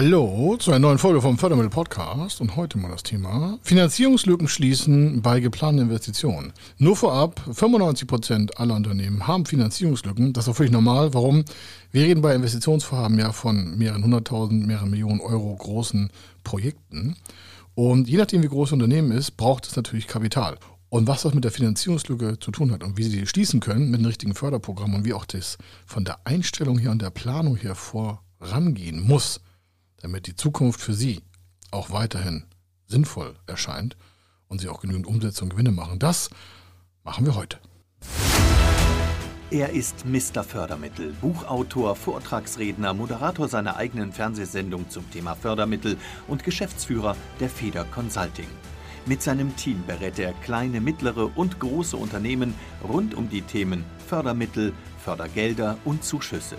Hallo 0.00 0.56
zu 0.60 0.70
einer 0.70 0.78
neuen 0.78 0.98
Folge 0.98 1.20
vom 1.20 1.38
Fördermittel 1.38 1.70
Podcast 1.70 2.40
und 2.40 2.54
heute 2.54 2.78
mal 2.78 2.88
das 2.92 3.02
Thema 3.02 3.58
Finanzierungslücken 3.62 4.46
schließen 4.46 5.22
bei 5.22 5.40
geplanten 5.40 5.82
Investitionen. 5.82 6.52
Nur 6.78 6.94
vorab, 6.94 7.40
95 7.52 8.06
Prozent 8.06 8.60
aller 8.60 8.76
Unternehmen 8.76 9.26
haben 9.26 9.44
Finanzierungslücken. 9.44 10.32
Das 10.32 10.44
ist 10.44 10.50
auch 10.50 10.54
völlig 10.54 10.70
normal. 10.70 11.14
Warum? 11.14 11.44
Wir 11.90 12.04
reden 12.04 12.22
bei 12.22 12.32
Investitionsvorhaben 12.32 13.18
ja 13.18 13.32
von 13.32 13.76
mehreren 13.76 14.04
hunderttausend, 14.04 14.68
mehreren 14.68 14.88
Millionen 14.90 15.20
Euro 15.20 15.56
großen 15.56 16.12
Projekten. 16.44 17.16
Und 17.74 18.08
je 18.08 18.18
nachdem, 18.18 18.44
wie 18.44 18.48
groß 18.48 18.68
das 18.68 18.74
Unternehmen 18.74 19.10
ist, 19.10 19.32
braucht 19.32 19.66
es 19.66 19.74
natürlich 19.74 20.06
Kapital. 20.06 20.58
Und 20.90 21.08
was 21.08 21.22
das 21.22 21.34
mit 21.34 21.42
der 21.42 21.50
Finanzierungslücke 21.50 22.38
zu 22.38 22.52
tun 22.52 22.70
hat 22.70 22.84
und 22.84 22.98
wie 22.98 23.02
sie 23.02 23.18
die 23.18 23.26
schließen 23.26 23.58
können 23.58 23.90
mit 23.90 23.98
dem 23.98 24.06
richtigen 24.06 24.36
Förderprogramm 24.36 24.94
und 24.94 25.04
wie 25.04 25.14
auch 25.14 25.24
das 25.24 25.58
von 25.86 26.04
der 26.04 26.20
Einstellung 26.24 26.78
her 26.78 26.92
und 26.92 27.02
der 27.02 27.10
Planung 27.10 27.56
her 27.56 27.74
vorangehen 27.74 29.04
muss, 29.04 29.40
damit 30.00 30.26
die 30.26 30.36
Zukunft 30.36 30.80
für 30.80 30.94
Sie 30.94 31.22
auch 31.70 31.90
weiterhin 31.90 32.44
sinnvoll 32.86 33.36
erscheint 33.46 33.96
und 34.48 34.60
Sie 34.60 34.68
auch 34.68 34.80
genügend 34.80 35.06
Umsätze 35.06 35.44
und 35.44 35.50
Gewinne 35.50 35.72
machen. 35.72 35.98
Das 35.98 36.30
machen 37.04 37.26
wir 37.26 37.34
heute. 37.34 37.58
Er 39.50 39.70
ist 39.70 40.04
Mr. 40.04 40.44
Fördermittel, 40.44 41.14
Buchautor, 41.22 41.96
Vortragsredner, 41.96 42.92
Moderator 42.92 43.48
seiner 43.48 43.76
eigenen 43.76 44.12
Fernsehsendung 44.12 44.90
zum 44.90 45.10
Thema 45.10 45.34
Fördermittel 45.34 45.96
und 46.26 46.44
Geschäftsführer 46.44 47.16
der 47.40 47.48
Feder 47.48 47.84
Consulting. 47.84 48.48
Mit 49.06 49.22
seinem 49.22 49.56
Team 49.56 49.82
berät 49.86 50.18
er 50.18 50.34
kleine, 50.34 50.82
mittlere 50.82 51.34
und 51.34 51.60
große 51.60 51.96
Unternehmen 51.96 52.54
rund 52.86 53.14
um 53.14 53.30
die 53.30 53.40
Themen 53.40 53.86
Fördermittel, 54.06 54.74
Fördergelder 55.02 55.78
und 55.86 56.04
Zuschüsse. 56.04 56.58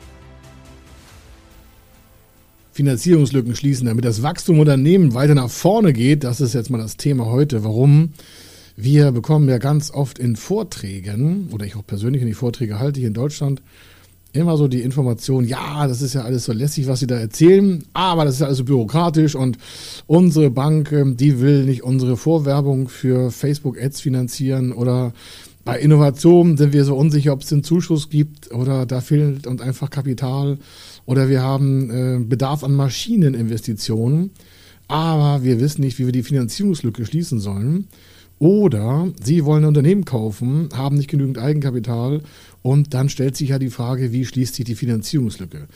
Finanzierungslücken 2.71 3.55
schließen, 3.55 3.87
damit 3.87 4.05
das 4.05 4.23
Wachstum 4.23 4.59
Unternehmen 4.59 5.13
weiter 5.13 5.35
nach 5.35 5.49
vorne 5.49 5.93
geht. 5.93 6.23
Das 6.23 6.39
ist 6.39 6.53
jetzt 6.53 6.69
mal 6.69 6.77
das 6.77 6.97
Thema 6.97 7.25
heute. 7.25 7.63
Warum? 7.63 8.13
Wir 8.77 9.11
bekommen 9.11 9.49
ja 9.49 9.57
ganz 9.57 9.91
oft 9.91 10.17
in 10.17 10.35
Vorträgen, 10.35 11.49
oder 11.51 11.65
ich 11.65 11.75
auch 11.75 11.85
persönlich 11.85 12.21
in 12.21 12.27
die 12.27 12.33
Vorträge 12.33 12.79
halte 12.79 12.99
hier 12.99 13.09
in 13.09 13.13
Deutschland, 13.13 13.61
immer 14.33 14.55
so 14.55 14.67
die 14.67 14.81
Information, 14.81 15.45
ja, 15.45 15.87
das 15.87 16.01
ist 16.01 16.13
ja 16.13 16.21
alles 16.21 16.45
so 16.45 16.53
lässig, 16.53 16.87
was 16.87 17.01
Sie 17.01 17.07
da 17.07 17.19
erzählen, 17.19 17.83
aber 17.93 18.23
das 18.23 18.35
ist 18.35 18.39
ja 18.39 18.47
alles 18.47 18.59
so 18.59 18.63
bürokratisch 18.63 19.35
und 19.35 19.57
unsere 20.07 20.49
Bank, 20.49 20.91
ähm, 20.93 21.17
die 21.17 21.41
will 21.41 21.65
nicht 21.65 21.83
unsere 21.83 22.15
Vorwerbung 22.15 22.87
für 22.87 23.31
Facebook-Ads 23.31 23.99
finanzieren 23.99 24.71
oder 24.71 25.11
bei 25.63 25.79
Innovationen 25.79 26.57
sind 26.57 26.73
wir 26.73 26.85
so 26.85 26.95
unsicher, 26.95 27.33
ob 27.33 27.41
es 27.41 27.53
einen 27.53 27.63
Zuschuss 27.63 28.09
gibt 28.09 28.51
oder 28.51 28.85
da 28.85 29.01
fehlt 29.01 29.45
uns 29.45 29.61
einfach 29.61 29.89
Kapital 29.89 30.57
oder 31.05 31.29
wir 31.29 31.41
haben 31.41 31.89
äh, 31.89 32.19
Bedarf 32.23 32.63
an 32.63 32.73
Maschineninvestitionen, 32.73 34.31
aber 34.87 35.43
wir 35.43 35.59
wissen 35.59 35.81
nicht, 35.81 35.99
wie 35.99 36.05
wir 36.05 36.11
die 36.11 36.23
Finanzierungslücke 36.23 37.05
schließen 37.05 37.39
sollen. 37.39 37.87
Oder 38.39 39.11
Sie 39.21 39.45
wollen 39.45 39.63
ein 39.63 39.67
Unternehmen 39.67 40.03
kaufen, 40.03 40.69
haben 40.73 40.97
nicht 40.97 41.11
genügend 41.11 41.37
Eigenkapital 41.37 42.21
und 42.63 42.95
dann 42.95 43.07
stellt 43.07 43.37
sich 43.37 43.49
ja 43.49 43.59
die 43.59 43.69
Frage, 43.69 44.11
wie 44.11 44.25
schließt 44.25 44.55
sich 44.55 44.65
die 44.65 44.73
Finanzierungslücke? 44.73 45.67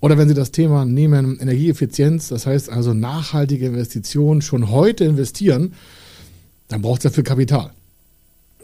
Oder 0.00 0.16
wenn 0.16 0.28
Sie 0.28 0.34
das 0.34 0.52
Thema 0.52 0.84
nehmen, 0.84 1.40
Energieeffizienz, 1.40 2.28
das 2.28 2.46
heißt 2.46 2.70
also 2.70 2.94
nachhaltige 2.94 3.66
Investitionen, 3.66 4.40
schon 4.40 4.70
heute 4.70 5.04
investieren, 5.04 5.72
dann 6.68 6.82
braucht 6.82 7.00
es 7.00 7.10
dafür 7.10 7.24
Kapital. 7.24 7.72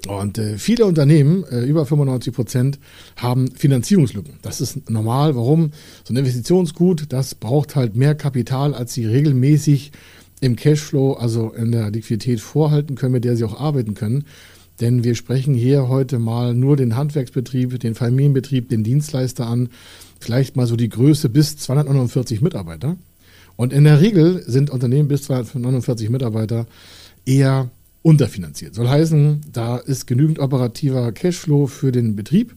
Und 0.08 0.38
äh, 0.38 0.58
viele 0.58 0.86
Unternehmen, 0.86 1.44
äh, 1.44 1.60
über 1.60 1.86
95 1.86 2.34
Prozent, 2.34 2.78
haben 3.16 3.50
Finanzierungslücken. 3.52 4.34
Das 4.42 4.60
ist 4.60 4.90
normal. 4.90 5.36
Warum? 5.36 5.72
So 6.04 6.12
ein 6.12 6.16
Investitionsgut, 6.16 7.06
das 7.10 7.34
braucht 7.34 7.76
halt 7.76 7.96
mehr 7.96 8.14
Kapital, 8.14 8.74
als 8.74 8.94
sie 8.94 9.06
regelmäßig 9.06 9.92
im 10.40 10.56
Cashflow, 10.56 11.12
also 11.12 11.52
in 11.52 11.70
der 11.70 11.90
Liquidität 11.90 12.40
vorhalten 12.40 12.96
können, 12.96 13.12
mit 13.12 13.24
der 13.24 13.36
sie 13.36 13.44
auch 13.44 13.60
arbeiten 13.60 13.94
können. 13.94 14.24
Denn 14.80 15.04
wir 15.04 15.14
sprechen 15.14 15.54
hier 15.54 15.88
heute 15.88 16.18
mal 16.18 16.54
nur 16.54 16.76
den 16.76 16.96
Handwerksbetrieb, 16.96 17.78
den 17.78 17.94
Familienbetrieb, 17.94 18.68
den 18.68 18.82
Dienstleister 18.82 19.46
an, 19.46 19.68
vielleicht 20.18 20.56
mal 20.56 20.66
so 20.66 20.74
die 20.74 20.88
Größe 20.88 21.28
bis 21.28 21.56
249 21.58 22.40
Mitarbeiter. 22.40 22.96
Und 23.54 23.72
in 23.72 23.84
der 23.84 24.00
Regel 24.00 24.42
sind 24.44 24.70
Unternehmen 24.70 25.08
bis 25.08 25.24
249 25.24 26.10
Mitarbeiter 26.10 26.66
eher 27.24 27.70
unterfinanziert. 28.02 28.74
Soll 28.74 28.88
heißen, 28.88 29.42
da 29.52 29.78
ist 29.78 30.06
genügend 30.06 30.38
operativer 30.38 31.12
Cashflow 31.12 31.66
für 31.66 31.92
den 31.92 32.16
Betrieb. 32.16 32.54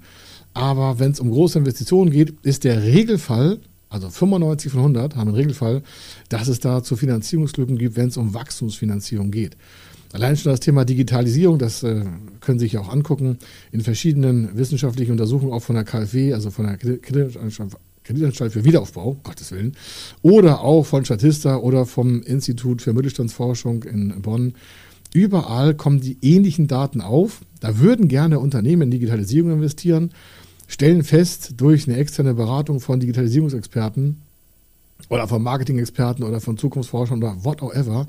Aber 0.54 1.00
wenn 1.00 1.12
es 1.12 1.20
um 1.20 1.32
große 1.32 1.60
Investitionen 1.60 2.12
geht, 2.12 2.34
ist 2.44 2.64
der 2.64 2.84
Regelfall, 2.84 3.60
also 3.90 4.10
95 4.10 4.72
von 4.72 4.80
100 4.80 5.16
haben 5.16 5.28
einen 5.28 5.36
Regelfall, 5.36 5.84
dass 6.30 6.48
es 6.48 6.60
da 6.60 6.82
zu 6.82 6.96
Finanzierungslücken 6.96 7.78
gibt, 7.78 7.96
wenn 7.96 8.08
es 8.08 8.18
um 8.18 8.34
Wachstumsfinanzierung 8.34 9.32
geht. 9.32 9.58
Allein 10.14 10.38
schon 10.38 10.52
das 10.52 10.62
Thema 10.62 10.86
Digitalisierung, 10.86 11.60
das 11.60 11.84
äh, 11.84 12.06
können 12.40 12.58
Sie 12.58 12.66
sich 12.66 12.78
auch 12.78 12.90
angucken, 12.90 13.38
in 13.74 13.82
verschiedenen 13.82 14.58
wissenschaftlichen 14.58 15.12
Untersuchungen, 15.12 15.52
auch 15.52 15.62
von 15.62 15.76
der 15.76 15.84
KfW, 15.84 16.34
also 16.34 16.52
von 16.52 16.66
der 16.66 16.78
Kreditanstalt, 16.78 17.74
Kreditanstalt 18.06 18.54
für 18.54 18.64
Wiederaufbau, 18.64 19.18
Gottes 19.24 19.52
Willen, 19.52 19.76
oder 20.22 20.62
auch 20.62 20.86
von 20.86 21.04
Statista 21.04 21.58
oder 21.58 21.86
vom 21.86 22.22
Institut 22.22 22.82
für 22.82 22.94
Mittelstandsforschung 22.94 23.84
in 23.84 24.22
Bonn 24.22 24.54
Überall 25.14 25.76
kommen 25.76 26.02
die 26.02 26.18
ähnlichen 26.22 26.68
Daten 26.68 27.02
auf. 27.02 27.42
Da 27.60 27.80
würden 27.80 28.08
gerne 28.08 28.40
Unternehmen 28.40 28.84
in 28.84 28.92
Digitalisierung 28.92 29.52
investieren, 29.52 30.12
stellen 30.68 31.04
fest 31.04 31.54
durch 31.58 31.88
eine 31.88 31.98
externe 31.98 32.34
Beratung 32.34 32.80
von 32.80 33.00
Digitalisierungsexperten 33.00 34.22
oder 35.10 35.28
von 35.28 35.42
Marketing-Experten 35.44 36.24
oder 36.24 36.42
von 36.42 36.58
Zukunftsforschern 36.58 37.18
oder 37.18 37.44
whatever. 37.44 38.08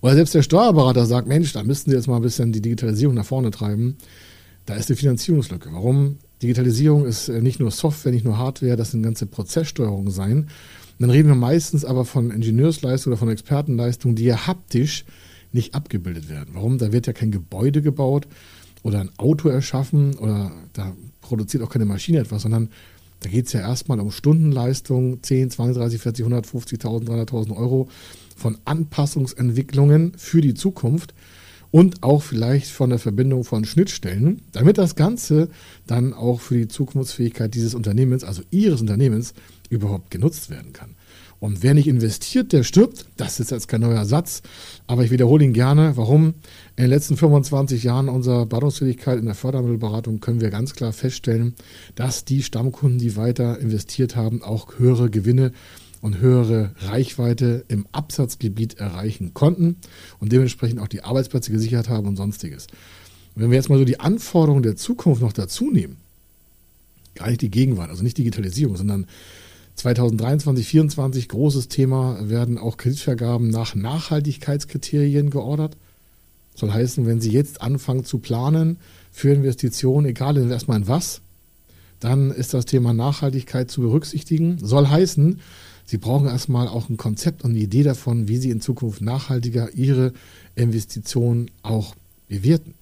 Oder 0.00 0.14
selbst 0.14 0.34
der 0.34 0.42
Steuerberater 0.42 1.04
sagt, 1.04 1.28
Mensch, 1.28 1.52
da 1.52 1.62
müssten 1.62 1.90
Sie 1.90 1.96
jetzt 1.96 2.06
mal 2.06 2.16
ein 2.16 2.22
bisschen 2.22 2.52
die 2.52 2.62
Digitalisierung 2.62 3.14
nach 3.14 3.26
vorne 3.26 3.50
treiben. 3.50 3.96
Da 4.66 4.74
ist 4.74 4.88
eine 4.88 4.96
Finanzierungslücke. 4.96 5.68
Warum? 5.72 6.18
Digitalisierung 6.42 7.04
ist 7.04 7.28
äh, 7.28 7.42
nicht 7.42 7.60
nur 7.60 7.70
Software, 7.70 8.12
nicht 8.12 8.24
nur 8.24 8.38
Hardware, 8.38 8.76
das 8.76 8.92
sind 8.92 9.02
ganze 9.02 9.26
Prozesssteuerungen 9.26 10.10
sein. 10.10 10.38
Und 10.38 10.48
dann 11.00 11.10
reden 11.10 11.28
wir 11.28 11.34
meistens 11.34 11.84
aber 11.84 12.04
von 12.04 12.30
Ingenieursleistung 12.30 13.12
oder 13.12 13.18
von 13.18 13.30
Expertenleistung, 13.30 14.14
die 14.14 14.24
ja 14.24 14.46
haptisch 14.46 15.04
nicht 15.52 15.74
abgebildet 15.74 16.28
werden. 16.28 16.50
Warum? 16.54 16.78
Da 16.78 16.92
wird 16.92 17.06
ja 17.06 17.12
kein 17.12 17.30
Gebäude 17.30 17.82
gebaut 17.82 18.26
oder 18.82 19.00
ein 19.00 19.10
Auto 19.16 19.48
erschaffen 19.48 20.16
oder 20.16 20.52
da 20.72 20.94
produziert 21.20 21.62
auch 21.62 21.70
keine 21.70 21.84
Maschine 21.84 22.18
etwas, 22.18 22.42
sondern 22.42 22.70
da 23.20 23.28
geht 23.28 23.46
es 23.46 23.52
ja 23.52 23.60
erstmal 23.60 24.00
um 24.00 24.10
Stundenleistung, 24.10 25.22
10, 25.22 25.50
20, 25.50 25.76
30, 25.76 26.00
40, 26.00 26.26
150.000, 26.26 27.04
300.000 27.04 27.56
Euro 27.56 27.88
von 28.34 28.56
Anpassungsentwicklungen 28.64 30.12
für 30.16 30.40
die 30.40 30.54
Zukunft 30.54 31.12
und 31.70 32.02
auch 32.02 32.22
vielleicht 32.22 32.68
von 32.68 32.90
der 32.90 32.98
Verbindung 32.98 33.44
von 33.44 33.64
Schnittstellen, 33.64 34.42
damit 34.52 34.78
das 34.78 34.96
Ganze 34.96 35.48
dann 35.86 36.14
auch 36.14 36.40
für 36.40 36.56
die 36.56 36.68
Zukunftsfähigkeit 36.68 37.54
dieses 37.54 37.74
Unternehmens, 37.74 38.24
also 38.24 38.42
Ihres 38.50 38.80
Unternehmens, 38.80 39.34
überhaupt 39.68 40.10
genutzt 40.10 40.50
werden 40.50 40.72
kann. 40.72 40.96
Und 41.40 41.62
wer 41.62 41.72
nicht 41.72 41.88
investiert, 41.88 42.52
der 42.52 42.62
stirbt. 42.64 43.06
Das 43.16 43.40
ist 43.40 43.50
jetzt 43.50 43.66
kein 43.66 43.80
neuer 43.80 44.04
Satz, 44.04 44.42
aber 44.86 45.04
ich 45.04 45.10
wiederhole 45.10 45.42
ihn 45.42 45.54
gerne. 45.54 45.96
Warum? 45.96 46.34
In 46.76 46.84
den 46.84 46.90
letzten 46.90 47.16
25 47.16 47.82
Jahren 47.82 48.10
unserer 48.10 48.44
Beratungsfähigkeit 48.44 49.18
in 49.18 49.24
der 49.24 49.34
Fördermittelberatung 49.34 50.20
können 50.20 50.42
wir 50.42 50.50
ganz 50.50 50.74
klar 50.74 50.92
feststellen, 50.92 51.54
dass 51.94 52.26
die 52.26 52.42
Stammkunden, 52.42 52.98
die 52.98 53.16
weiter 53.16 53.58
investiert 53.58 54.16
haben, 54.16 54.42
auch 54.42 54.78
höhere 54.78 55.08
Gewinne 55.08 55.52
und 56.02 56.20
höhere 56.20 56.74
Reichweite 56.80 57.64
im 57.68 57.86
Absatzgebiet 57.90 58.74
erreichen 58.74 59.32
konnten 59.32 59.76
und 60.18 60.32
dementsprechend 60.32 60.80
auch 60.80 60.88
die 60.88 61.04
Arbeitsplätze 61.04 61.52
gesichert 61.52 61.88
haben 61.88 62.06
und 62.06 62.16
sonstiges. 62.16 62.66
Wenn 63.34 63.50
wir 63.50 63.56
jetzt 63.56 63.70
mal 63.70 63.78
so 63.78 63.84
die 63.86 64.00
Anforderungen 64.00 64.62
der 64.62 64.76
Zukunft 64.76 65.22
noch 65.22 65.32
dazu 65.32 65.70
nehmen, 65.70 65.96
gar 67.14 67.28
nicht 67.28 67.40
die 67.40 67.50
Gegenwart, 67.50 67.90
also 67.90 68.02
nicht 68.02 68.18
Digitalisierung, 68.18 68.76
sondern 68.76 69.06
2023, 69.80 70.66
2024 70.66 71.28
großes 71.28 71.68
Thema, 71.68 72.28
werden 72.28 72.58
auch 72.58 72.76
Kreditvergaben 72.76 73.48
nach 73.48 73.74
Nachhaltigkeitskriterien 73.74 75.30
geordert. 75.30 75.78
Soll 76.54 76.70
heißen, 76.70 77.06
wenn 77.06 77.22
Sie 77.22 77.30
jetzt 77.30 77.62
anfangen 77.62 78.04
zu 78.04 78.18
planen 78.18 78.76
für 79.10 79.32
Investitionen, 79.32 80.06
egal 80.06 80.36
erstmal 80.50 80.80
in 80.80 80.88
was, 80.88 81.22
dann 81.98 82.30
ist 82.30 82.52
das 82.52 82.66
Thema 82.66 82.92
Nachhaltigkeit 82.92 83.70
zu 83.70 83.80
berücksichtigen. 83.80 84.58
Soll 84.58 84.86
heißen, 84.86 85.40
Sie 85.86 85.96
brauchen 85.96 86.28
erstmal 86.28 86.68
auch 86.68 86.90
ein 86.90 86.98
Konzept 86.98 87.42
und 87.42 87.52
eine 87.52 87.60
Idee 87.60 87.82
davon, 87.82 88.28
wie 88.28 88.36
Sie 88.36 88.50
in 88.50 88.60
Zukunft 88.60 89.00
nachhaltiger 89.00 89.72
Ihre 89.72 90.12
Investitionen 90.56 91.50
auch 91.62 91.94
bewerten. 92.28 92.74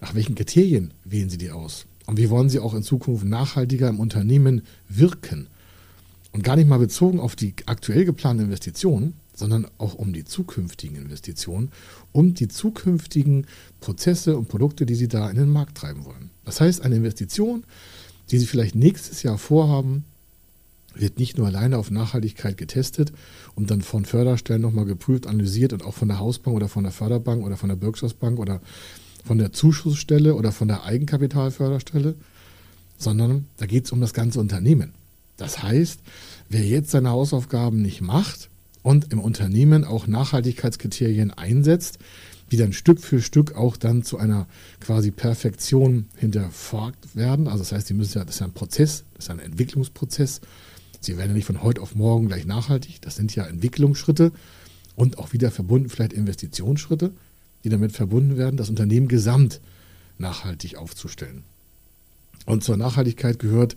Nach 0.00 0.14
welchen 0.14 0.34
Kriterien 0.34 0.94
wählen 1.04 1.28
Sie 1.28 1.36
die 1.36 1.50
aus? 1.50 1.84
Und 2.06 2.16
wie 2.16 2.30
wollen 2.30 2.48
Sie 2.48 2.58
auch 2.58 2.72
in 2.72 2.82
Zukunft 2.82 3.26
nachhaltiger 3.26 3.90
im 3.90 4.00
Unternehmen 4.00 4.62
wirken? 4.88 5.48
Und 6.32 6.42
gar 6.44 6.56
nicht 6.56 6.68
mal 6.68 6.78
bezogen 6.78 7.20
auf 7.20 7.36
die 7.36 7.54
aktuell 7.66 8.04
geplanten 8.04 8.44
Investitionen, 8.44 9.14
sondern 9.34 9.66
auch 9.78 9.94
um 9.94 10.12
die 10.12 10.24
zukünftigen 10.24 10.96
Investitionen 10.96 11.70
und 12.12 12.40
die 12.40 12.48
zukünftigen 12.48 13.46
Prozesse 13.80 14.36
und 14.36 14.48
Produkte, 14.48 14.84
die 14.84 14.94
Sie 14.94 15.08
da 15.08 15.30
in 15.30 15.36
den 15.36 15.48
Markt 15.48 15.78
treiben 15.78 16.04
wollen. 16.04 16.30
Das 16.44 16.60
heißt, 16.60 16.82
eine 16.82 16.96
Investition, 16.96 17.64
die 18.30 18.38
Sie 18.38 18.46
vielleicht 18.46 18.74
nächstes 18.74 19.22
Jahr 19.22 19.38
vorhaben, 19.38 20.04
wird 20.94 21.18
nicht 21.18 21.38
nur 21.38 21.46
alleine 21.46 21.78
auf 21.78 21.90
Nachhaltigkeit 21.90 22.56
getestet 22.56 23.12
und 23.54 23.70
dann 23.70 23.82
von 23.82 24.04
Förderstellen 24.04 24.62
nochmal 24.62 24.84
geprüft, 24.84 25.26
analysiert 25.26 25.72
und 25.72 25.84
auch 25.84 25.94
von 25.94 26.08
der 26.08 26.18
Hausbank 26.18 26.56
oder 26.56 26.68
von 26.68 26.82
der 26.82 26.92
Förderbank 26.92 27.44
oder 27.44 27.56
von 27.56 27.68
der 27.68 27.76
Bürgschaftsbank 27.76 28.38
oder 28.38 28.60
von 29.24 29.38
der 29.38 29.52
Zuschussstelle 29.52 30.34
oder 30.34 30.50
von 30.50 30.68
der 30.68 30.84
Eigenkapitalförderstelle, 30.84 32.16
sondern 32.96 33.46
da 33.58 33.66
geht 33.66 33.84
es 33.84 33.92
um 33.92 34.00
das 34.00 34.14
ganze 34.14 34.40
Unternehmen. 34.40 34.92
Das 35.38 35.62
heißt, 35.62 36.00
wer 36.50 36.64
jetzt 36.64 36.90
seine 36.90 37.10
Hausaufgaben 37.10 37.80
nicht 37.80 38.02
macht 38.02 38.50
und 38.82 39.12
im 39.12 39.20
Unternehmen 39.20 39.84
auch 39.84 40.06
Nachhaltigkeitskriterien 40.06 41.32
einsetzt, 41.32 41.98
die 42.50 42.56
dann 42.56 42.72
Stück 42.72 43.00
für 43.00 43.22
Stück 43.22 43.54
auch 43.54 43.76
dann 43.76 44.02
zu 44.02 44.18
einer 44.18 44.46
quasi 44.80 45.10
Perfektion 45.10 46.06
hinterfragt 46.16 47.14
werden. 47.14 47.46
Also 47.46 47.58
das 47.60 47.72
heißt, 47.72 47.88
die 47.88 47.94
müssen 47.94 48.18
ja, 48.18 48.24
das 48.24 48.36
ist 48.36 48.40
ja 48.40 48.46
ein 48.46 48.52
Prozess, 48.52 49.04
das 49.14 49.26
ist 49.26 49.30
ein 49.30 49.38
Entwicklungsprozess. 49.38 50.40
Sie 51.00 51.16
werden 51.16 51.30
ja 51.30 51.34
nicht 51.34 51.46
von 51.46 51.62
heute 51.62 51.80
auf 51.80 51.94
morgen 51.94 52.28
gleich 52.28 52.46
nachhaltig. 52.46 53.00
Das 53.02 53.16
sind 53.16 53.34
ja 53.34 53.46
Entwicklungsschritte 53.46 54.32
und 54.96 55.18
auch 55.18 55.32
wieder 55.32 55.50
verbunden 55.50 55.88
vielleicht 55.88 56.12
Investitionsschritte, 56.12 57.12
die 57.62 57.68
damit 57.68 57.92
verbunden 57.92 58.36
werden, 58.36 58.56
das 58.56 58.70
Unternehmen 58.70 59.08
gesamt 59.08 59.60
nachhaltig 60.18 60.76
aufzustellen. 60.76 61.44
Und 62.46 62.64
zur 62.64 62.76
Nachhaltigkeit 62.76 63.38
gehört 63.38 63.76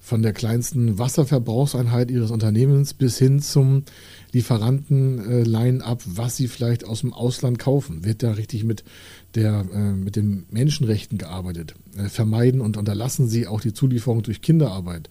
von 0.00 0.22
der 0.22 0.32
kleinsten 0.32 0.98
Wasserverbrauchseinheit 0.98 2.10
Ihres 2.10 2.30
Unternehmens 2.30 2.94
bis 2.94 3.18
hin 3.18 3.40
zum 3.40 3.84
Lieferanten-Line-up, 4.32 6.02
was 6.06 6.36
Sie 6.36 6.48
vielleicht 6.48 6.84
aus 6.84 7.02
dem 7.02 7.12
Ausland 7.12 7.58
kaufen. 7.58 8.04
Wird 8.04 8.22
da 8.22 8.32
richtig 8.32 8.64
mit, 8.64 8.82
der, 9.34 9.66
äh, 9.72 9.92
mit 9.92 10.16
den 10.16 10.46
Menschenrechten 10.50 11.18
gearbeitet? 11.18 11.74
Äh, 11.96 12.08
vermeiden 12.08 12.60
und 12.62 12.78
unterlassen 12.78 13.28
Sie 13.28 13.46
auch 13.46 13.60
die 13.60 13.74
Zulieferung 13.74 14.22
durch 14.22 14.40
Kinderarbeit? 14.40 15.10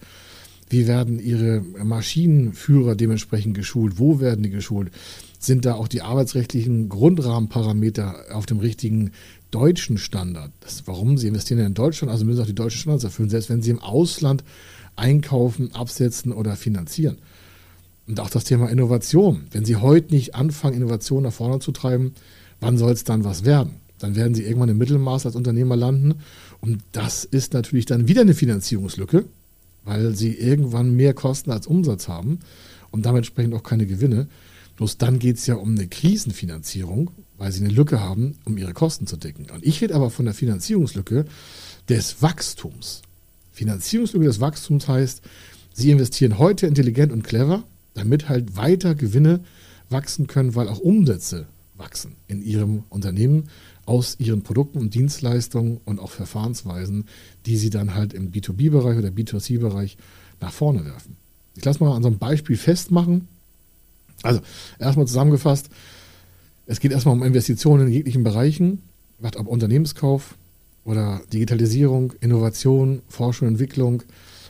Wie 0.70 0.88
werden 0.88 1.20
Ihre 1.20 1.62
Maschinenführer 1.62 2.96
dementsprechend 2.96 3.56
geschult? 3.56 3.98
Wo 3.98 4.20
werden 4.20 4.44
die 4.44 4.52
geschult? 4.52 4.92
Sind 5.40 5.66
da 5.66 5.74
auch 5.74 5.88
die 5.88 6.02
arbeitsrechtlichen 6.02 6.90
Grundrahmenparameter 6.90 8.36
auf 8.36 8.46
dem 8.46 8.60
richtigen 8.60 9.12
deutschen 9.52 9.98
Standard? 9.98 10.52
Das, 10.60 10.84
warum? 10.86 11.18
Sie 11.18 11.28
investieren 11.28 11.60
in 11.60 11.74
Deutschland, 11.74 12.12
also 12.12 12.26
müssen 12.26 12.42
auch 12.42 12.46
die 12.46 12.54
deutschen 12.54 12.82
Standards 12.82 13.04
erfüllen, 13.04 13.30
selbst 13.30 13.50
wenn 13.50 13.62
Sie 13.62 13.72
im 13.72 13.80
Ausland 13.80 14.44
einkaufen, 15.00 15.74
absetzen 15.74 16.32
oder 16.32 16.56
finanzieren. 16.56 17.18
Und 18.08 18.20
auch 18.20 18.30
das 18.30 18.44
Thema 18.44 18.70
Innovation. 18.70 19.44
Wenn 19.52 19.66
Sie 19.66 19.76
heute 19.76 20.14
nicht 20.14 20.36
anfangen, 20.36 20.76
Innovation 20.76 21.24
nach 21.24 21.34
vorne 21.34 21.60
zu 21.60 21.72
treiben, 21.72 22.14
wann 22.60 22.78
soll 22.78 22.92
es 22.92 23.04
dann 23.04 23.24
was 23.24 23.46
werden? 23.46 23.76
Dann 24.00 24.16
werden 24.16 24.34
Sie 24.34 24.44
irgendwann 24.44 24.70
im 24.70 24.78
Mittelmaß 24.78 25.26
als 25.26 25.36
Unternehmer 25.36 25.76
landen. 25.76 26.16
Und 26.62 26.82
das 26.92 27.24
ist 27.24 27.54
natürlich 27.54 27.86
dann 27.86 28.08
wieder 28.08 28.22
eine 28.22 28.34
Finanzierungslücke, 28.34 29.26
weil 29.84 30.16
Sie 30.16 30.34
irgendwann 30.34 30.96
mehr 30.96 31.14
Kosten 31.14 31.52
als 31.52 31.68
Umsatz 31.68 32.08
haben 32.08 32.40
und 32.92 33.06
damit 33.06 33.20
entsprechend 33.20 33.54
auch 33.54 33.64
keine 33.64 33.86
Gewinne. 33.86 34.28
Bloß 34.78 34.98
dann 34.98 35.20
geht 35.20 35.38
es 35.38 35.46
ja 35.46 35.56
um 35.56 35.76
eine 35.76 35.88
Krisenfinanzierung, 35.88 37.12
weil 37.38 37.52
Sie 37.52 37.64
eine 37.64 37.74
Lücke 37.74 38.00
haben, 38.00 38.38
um 38.46 38.58
Ihre 38.58 38.74
Kosten 38.74 39.06
zu 39.06 39.18
decken. 39.18 39.48
Und 39.54 39.66
ich 39.66 39.82
rede 39.82 39.94
aber 39.94 40.10
von 40.10 40.26
der 40.26 40.34
Finanzierungslücke 40.34 41.26
des 41.90 42.22
Wachstums. 42.22 43.02
Finanzierungslücke 43.60 44.26
des 44.26 44.40
Wachstums 44.40 44.88
heißt, 44.88 45.22
sie 45.74 45.92
investieren 45.92 46.38
heute 46.38 46.66
intelligent 46.66 47.12
und 47.12 47.24
clever, 47.24 47.66
damit 47.94 48.30
halt 48.30 48.56
weiter 48.56 48.96
Gewinne 48.96 49.42
wachsen 49.90 50.28
können, 50.28 50.56
weil 50.56 50.70
auch 50.70 50.80
Umsätze 50.80 51.46
wachsen 51.76 52.16
in 52.28 52.42
ihrem 52.42 52.84
Unternehmen 52.88 53.50
aus 53.86 54.16
ihren 54.18 54.44
Produkten 54.44 54.78
und 54.78 54.94
Dienstleistungen 54.94 55.82
und 55.84 56.00
auch 56.00 56.12
Verfahrensweisen, 56.12 57.10
die 57.46 57.58
sie 57.58 57.70
dann 57.70 57.96
halt 57.96 58.14
im 58.14 58.32
B2B-Bereich 58.32 58.98
oder 58.98 59.10
B2C-Bereich 59.10 59.98
nach 60.40 60.54
vorne 60.54 60.86
werfen. 60.86 61.18
Ich 61.58 61.66
lasse 61.66 61.84
mal 61.84 61.94
an 61.94 62.04
so 62.04 62.08
einem 62.08 62.18
Beispiel 62.18 62.56
festmachen. 62.56 63.28
Also 64.24 64.40
erstmal 64.80 65.08
zusammengefasst, 65.08 65.70
es 66.66 66.80
geht 66.80 66.94
erstmal 66.94 67.16
um 67.16 67.24
Investitionen 67.24 67.88
in 67.88 67.94
jeglichen 67.94 68.24
Bereichen, 68.24 68.84
was 69.18 69.36
ob 69.36 69.48
Unternehmenskauf, 69.48 70.38
oder 70.90 71.22
Digitalisierung, 71.32 72.14
Innovation, 72.20 73.04
Forschung 73.08 73.48
und 73.48 73.54
Entwicklung, 73.54 74.02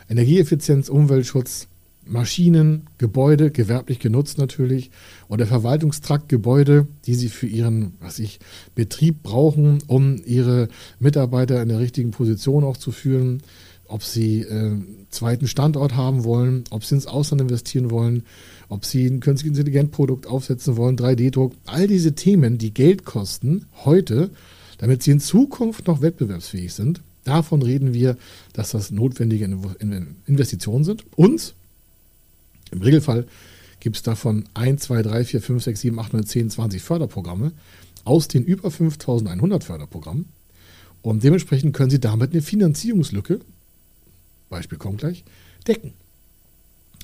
Energieeffizienz, 0.08 0.88
Umweltschutz, 0.88 1.68
Maschinen, 2.06 2.88
Gebäude, 2.98 3.52
gewerblich 3.52 4.00
genutzt 4.00 4.38
natürlich, 4.38 4.90
oder 5.28 5.46
Verwaltungstrakt, 5.46 6.30
Gebäude, 6.30 6.88
die 7.06 7.14
sie 7.16 7.28
für 7.28 7.46
ihren, 7.46 7.94
was 8.00 8.20
ich, 8.20 8.40
Betrieb 8.74 9.22
brauchen, 9.22 9.84
um 9.88 10.16
ihre 10.26 10.70
Mitarbeiter 10.98 11.62
in 11.62 11.68
der 11.68 11.80
richtigen 11.80 12.12
Position 12.12 12.64
auch 12.64 12.78
zu 12.78 12.92
führen, 12.92 13.44
ob 13.90 14.04
sie 14.04 14.42
äh, 14.42 14.78
zweiten 15.10 15.48
Standort 15.48 15.96
haben 15.96 16.24
wollen, 16.24 16.64
ob 16.70 16.86
sie 16.86 16.96
ins 16.96 17.08
Ausland 17.08 17.42
investieren 17.42 17.92
wollen, 17.92 18.24
ob 18.70 18.86
sie 18.86 19.06
ein 19.08 19.20
künstliches 19.20 19.58
Intelligenzprodukt 19.60 20.26
aufsetzen 20.26 20.78
wollen, 20.78 20.96
3D-Druck, 20.96 21.54
all 21.66 21.88
diese 21.88 22.16
Themen, 22.16 22.58
die 22.58 22.74
Geld 22.74 23.04
kosten, 23.04 23.66
heute 23.84 24.32
damit 24.80 25.04
sie 25.04 25.12
in 25.12 25.20
Zukunft 25.20 25.88
noch 25.88 26.02
wettbewerbsfähig 26.02 26.74
sind. 26.74 27.02
Davon 27.26 27.62
reden 27.62 27.94
wir, 27.94 28.18
dass 28.54 28.72
das 28.72 28.92
notwendige 28.92 29.46
Investitionen 30.26 30.84
sind. 30.84 31.06
Und 31.16 31.54
im 32.72 32.82
Regelfall 32.82 33.28
gibt 33.80 33.98
es 33.98 34.04
davon 34.04 34.46
1, 34.56 34.82
2, 34.84 35.04
3, 35.04 35.24
4, 35.26 35.42
5, 35.42 35.64
6, 35.64 35.82
7, 35.82 36.00
8, 36.00 36.14
9, 36.14 36.26
10, 36.26 36.50
20 36.50 36.82
Förderprogramme 36.82 37.52
aus 38.06 38.28
den 38.28 38.44
über 38.44 38.72
5100 38.72 39.64
Förderprogrammen. 39.64 40.26
Und 41.02 41.24
dementsprechend 41.24 41.76
können 41.76 41.90
Sie 41.90 42.00
damit 42.00 42.32
eine 42.32 42.42
Finanzierungslücke, 42.42 43.40
Beispiel 44.50 44.78
kommt 44.78 45.00
gleich, 45.00 45.24
decken. 45.68 45.94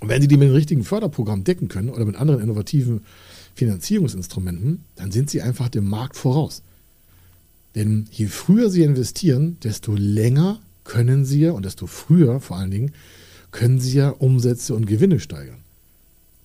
Und 0.02 0.10
wenn 0.10 0.22
Sie 0.22 0.28
die 0.28 0.38
mit 0.38 0.50
dem 0.50 0.56
richtigen 0.56 0.84
Förderprogramm 0.84 1.44
decken 1.44 1.68
können 1.68 1.90
oder 1.90 2.06
mit 2.06 2.16
anderen 2.16 2.42
innovativen 2.42 3.06
Finanzierungsinstrumenten, 3.54 4.84
dann 4.96 5.12
sind 5.12 5.30
Sie 5.30 5.42
einfach 5.42 5.70
dem 5.70 5.88
Markt 5.88 6.18
voraus. 6.18 6.62
Denn 7.76 8.06
je 8.12 8.28
früher 8.28 8.70
Sie 8.70 8.84
investieren, 8.84 9.58
desto 9.64 9.94
länger 9.96 10.62
können 10.86 11.26
Sie 11.26 11.42
ja 11.42 11.52
und 11.52 11.66
desto 11.66 11.88
früher 11.88 12.40
vor 12.40 12.58
allen 12.58 12.72
Dingen 12.72 12.92
können 13.52 13.80
Sie 13.80 13.98
ja 13.98 14.10
Umsätze 14.10 14.74
und 14.74 14.86
Gewinne 14.86 15.20
steigern. 15.20 15.60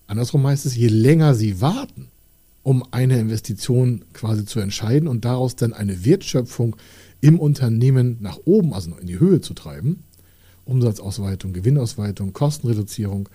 Andersrum 0.07 0.45
heißt 0.45 0.65
es, 0.65 0.75
je 0.75 0.87
länger 0.87 1.35
Sie 1.35 1.61
warten, 1.61 2.07
um 2.63 2.83
eine 2.91 3.17
Investition 3.19 4.03
quasi 4.13 4.45
zu 4.45 4.59
entscheiden 4.59 5.07
und 5.07 5.23
daraus 5.23 5.55
dann 5.55 5.73
eine 5.73 6.03
Wertschöpfung 6.05 6.75
im 7.21 7.39
Unternehmen 7.39 8.17
nach 8.19 8.39
oben, 8.45 8.73
also 8.73 8.91
in 8.99 9.07
die 9.07 9.19
Höhe 9.19 9.41
zu 9.41 9.53
treiben, 9.53 10.03
Umsatzausweitung, 10.65 11.53
Gewinnausweitung, 11.53 12.33
Kostenreduzierung, 12.33 13.29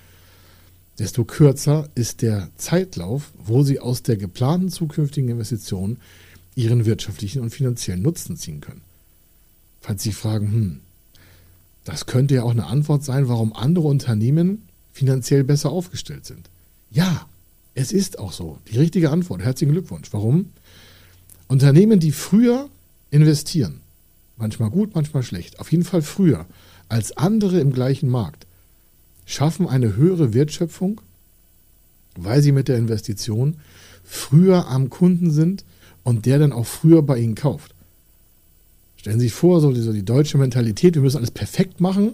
desto 0.99 1.25
kürzer 1.25 1.89
ist 1.95 2.23
der 2.23 2.51
Zeitlauf, 2.57 3.33
wo 3.39 3.63
Sie 3.63 3.81
aus 3.81 4.03
der 4.03 4.17
geplanten 4.17 4.71
zukünftigen 4.71 5.31
Investition 5.31 5.99
ihren 6.57 6.87
wirtschaftlichen 6.87 7.43
und 7.43 7.51
finanziellen 7.51 8.03
Nutzen 8.03 8.37
ziehen 8.37 8.61
können. 8.61 8.81
Falls 9.81 10.03
Sie 10.03 10.13
fragen, 10.13 10.51
hm, 10.51 10.81
das 11.85 12.07
könnte 12.07 12.35
ja 12.35 12.43
auch 12.43 12.51
eine 12.51 12.67
Antwort 12.67 13.05
sein, 13.05 13.29
warum 13.29 13.53
andere 13.53 13.87
Unternehmen 13.87 14.63
finanziell 14.93 15.45
besser 15.45 15.71
aufgestellt 15.71 16.27
sind. 16.27 16.51
Ja, 16.91 17.29
es 17.75 17.93
ist 17.93 18.19
auch 18.19 18.33
so. 18.33 18.59
Die 18.73 18.79
richtige 18.79 19.11
Antwort. 19.11 19.43
Herzlichen 19.43 19.73
Glückwunsch. 19.73 20.13
Warum? 20.13 20.51
Unternehmen, 21.47 22.01
die 22.01 22.11
früher 22.11 22.69
investieren, 23.11 23.81
manchmal 24.37 24.71
gut, 24.71 24.95
manchmal 24.95 25.23
schlecht, 25.23 25.61
auf 25.61 25.71
jeden 25.71 25.85
Fall 25.85 26.03
früher 26.03 26.47
als 26.89 27.17
andere 27.17 27.61
im 27.61 27.73
gleichen 27.73 28.09
Markt, 28.09 28.47
schaffen 29.27 29.69
eine 29.69 29.97
höhere 29.97 30.35
Wertschöpfung, 30.35 31.01
weil 32.17 32.43
sie 32.43 32.53
mit 32.53 32.69
der 32.69 32.79
Investition 32.79 33.57
früher 34.03 34.69
am 34.69 34.89
Kunden 34.91 35.31
sind, 35.31 35.65
und 36.07 36.25
der 36.25 36.39
dann 36.39 36.53
auch 36.53 36.67
früher 36.67 37.03
bei 37.03 37.19
ihnen 37.19 37.35
kauft. 37.35 37.75
Stellen 38.97 39.19
Sie 39.19 39.27
sich 39.27 39.35
vor, 39.35 39.61
so 39.61 39.73
die, 39.73 39.81
so 39.81 39.93
die 39.93 40.05
deutsche 40.05 40.39
Mentalität, 40.39 40.95
wir 40.95 41.03
müssen 41.03 41.17
alles 41.17 41.33
perfekt 41.33 41.81
machen 41.81 42.13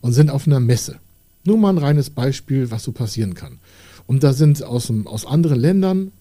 und 0.00 0.14
sind 0.14 0.30
auf 0.30 0.46
einer 0.46 0.58
Messe. 0.58 0.96
Nur 1.44 1.58
mal 1.58 1.68
ein 1.68 1.76
reines 1.76 2.08
Beispiel, 2.08 2.70
was 2.70 2.82
so 2.82 2.92
passieren 2.92 3.34
kann. 3.34 3.58
Und 4.06 4.24
da 4.24 4.32
sind 4.32 4.62
aus, 4.62 4.90
aus 5.04 5.26
anderen 5.26 5.60
Ländern, 5.60 6.12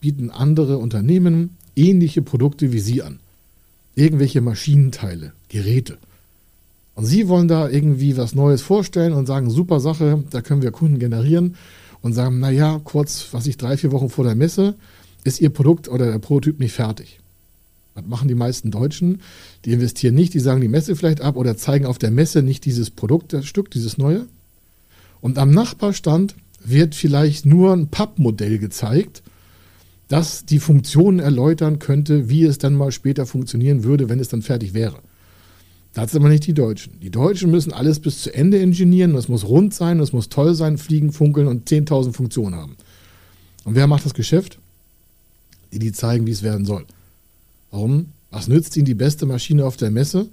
bieten 0.00 0.30
andere 0.30 0.78
Unternehmen 0.78 1.56
ähnliche 1.74 2.22
Produkte 2.22 2.72
wie 2.72 2.78
Sie 2.78 3.02
an. 3.02 3.18
Irgendwelche 3.96 4.40
Maschinenteile, 4.40 5.32
Geräte. 5.48 5.98
Und 6.94 7.06
Sie 7.06 7.26
wollen 7.26 7.48
da 7.48 7.68
irgendwie 7.68 8.16
was 8.16 8.36
Neues 8.36 8.62
vorstellen 8.62 9.14
und 9.14 9.26
sagen, 9.26 9.50
super 9.50 9.80
Sache, 9.80 10.22
da 10.30 10.42
können 10.42 10.62
wir 10.62 10.70
Kunden 10.70 11.00
generieren. 11.00 11.56
und 12.02 12.12
sagen, 12.12 12.38
naja, 12.38 12.80
kurz, 12.84 13.26
was 13.32 13.48
ich 13.48 13.56
drei, 13.56 13.76
vier 13.76 13.90
Wochen 13.90 14.10
vor 14.10 14.24
der 14.24 14.36
Messe, 14.36 14.76
ist 15.26 15.40
ihr 15.40 15.50
Produkt 15.50 15.88
oder 15.88 16.10
der 16.10 16.18
Prototyp 16.18 16.60
nicht 16.60 16.72
fertig. 16.72 17.20
Was 17.94 18.06
machen 18.06 18.28
die 18.28 18.34
meisten 18.34 18.70
Deutschen? 18.70 19.20
Die 19.64 19.72
investieren 19.72 20.14
nicht, 20.14 20.34
die 20.34 20.40
sagen 20.40 20.60
die 20.60 20.68
Messe 20.68 20.96
vielleicht 20.96 21.20
ab 21.20 21.36
oder 21.36 21.56
zeigen 21.56 21.86
auf 21.86 21.98
der 21.98 22.10
Messe 22.10 22.42
nicht 22.42 22.64
dieses 22.64 22.90
Produkt, 22.90 23.32
das 23.32 23.46
Stück, 23.46 23.70
dieses 23.70 23.98
neue. 23.98 24.26
Und 25.20 25.38
am 25.38 25.50
Nachbarstand 25.50 26.34
wird 26.62 26.94
vielleicht 26.94 27.46
nur 27.46 27.72
ein 27.72 27.88
Pappmodell 27.88 28.58
gezeigt, 28.58 29.22
das 30.08 30.44
die 30.44 30.58
Funktionen 30.58 31.18
erläutern 31.18 31.78
könnte, 31.78 32.28
wie 32.28 32.44
es 32.44 32.58
dann 32.58 32.74
mal 32.74 32.92
später 32.92 33.26
funktionieren 33.26 33.82
würde, 33.82 34.08
wenn 34.08 34.20
es 34.20 34.28
dann 34.28 34.42
fertig 34.42 34.74
wäre. 34.74 34.98
Das 35.94 36.12
sind 36.12 36.20
aber 36.20 36.28
nicht 36.28 36.46
die 36.46 36.52
Deutschen. 36.52 37.00
Die 37.00 37.10
Deutschen 37.10 37.50
müssen 37.50 37.72
alles 37.72 38.00
bis 38.00 38.22
zu 38.22 38.34
Ende 38.34 38.58
ingenieren. 38.58 39.14
Das 39.14 39.28
muss 39.28 39.48
rund 39.48 39.72
sein, 39.72 39.98
das 39.98 40.12
muss 40.12 40.28
toll 40.28 40.54
sein, 40.54 40.76
fliegen, 40.76 41.10
funkeln 41.10 41.46
und 41.46 41.68
10.000 41.68 42.12
Funktionen 42.12 42.54
haben. 42.54 42.76
Und 43.64 43.74
wer 43.74 43.86
macht 43.86 44.04
das 44.04 44.12
Geschäft? 44.12 44.58
Die, 45.72 45.78
die 45.78 45.92
zeigen, 45.92 46.26
wie 46.26 46.32
es 46.32 46.42
werden 46.42 46.66
soll. 46.66 46.86
Warum? 47.70 48.06
Was 48.30 48.48
nützt 48.48 48.76
ihnen 48.76 48.86
die 48.86 48.94
beste 48.94 49.26
Maschine 49.26 49.64
auf 49.64 49.76
der 49.76 49.90
Messe, 49.90 50.28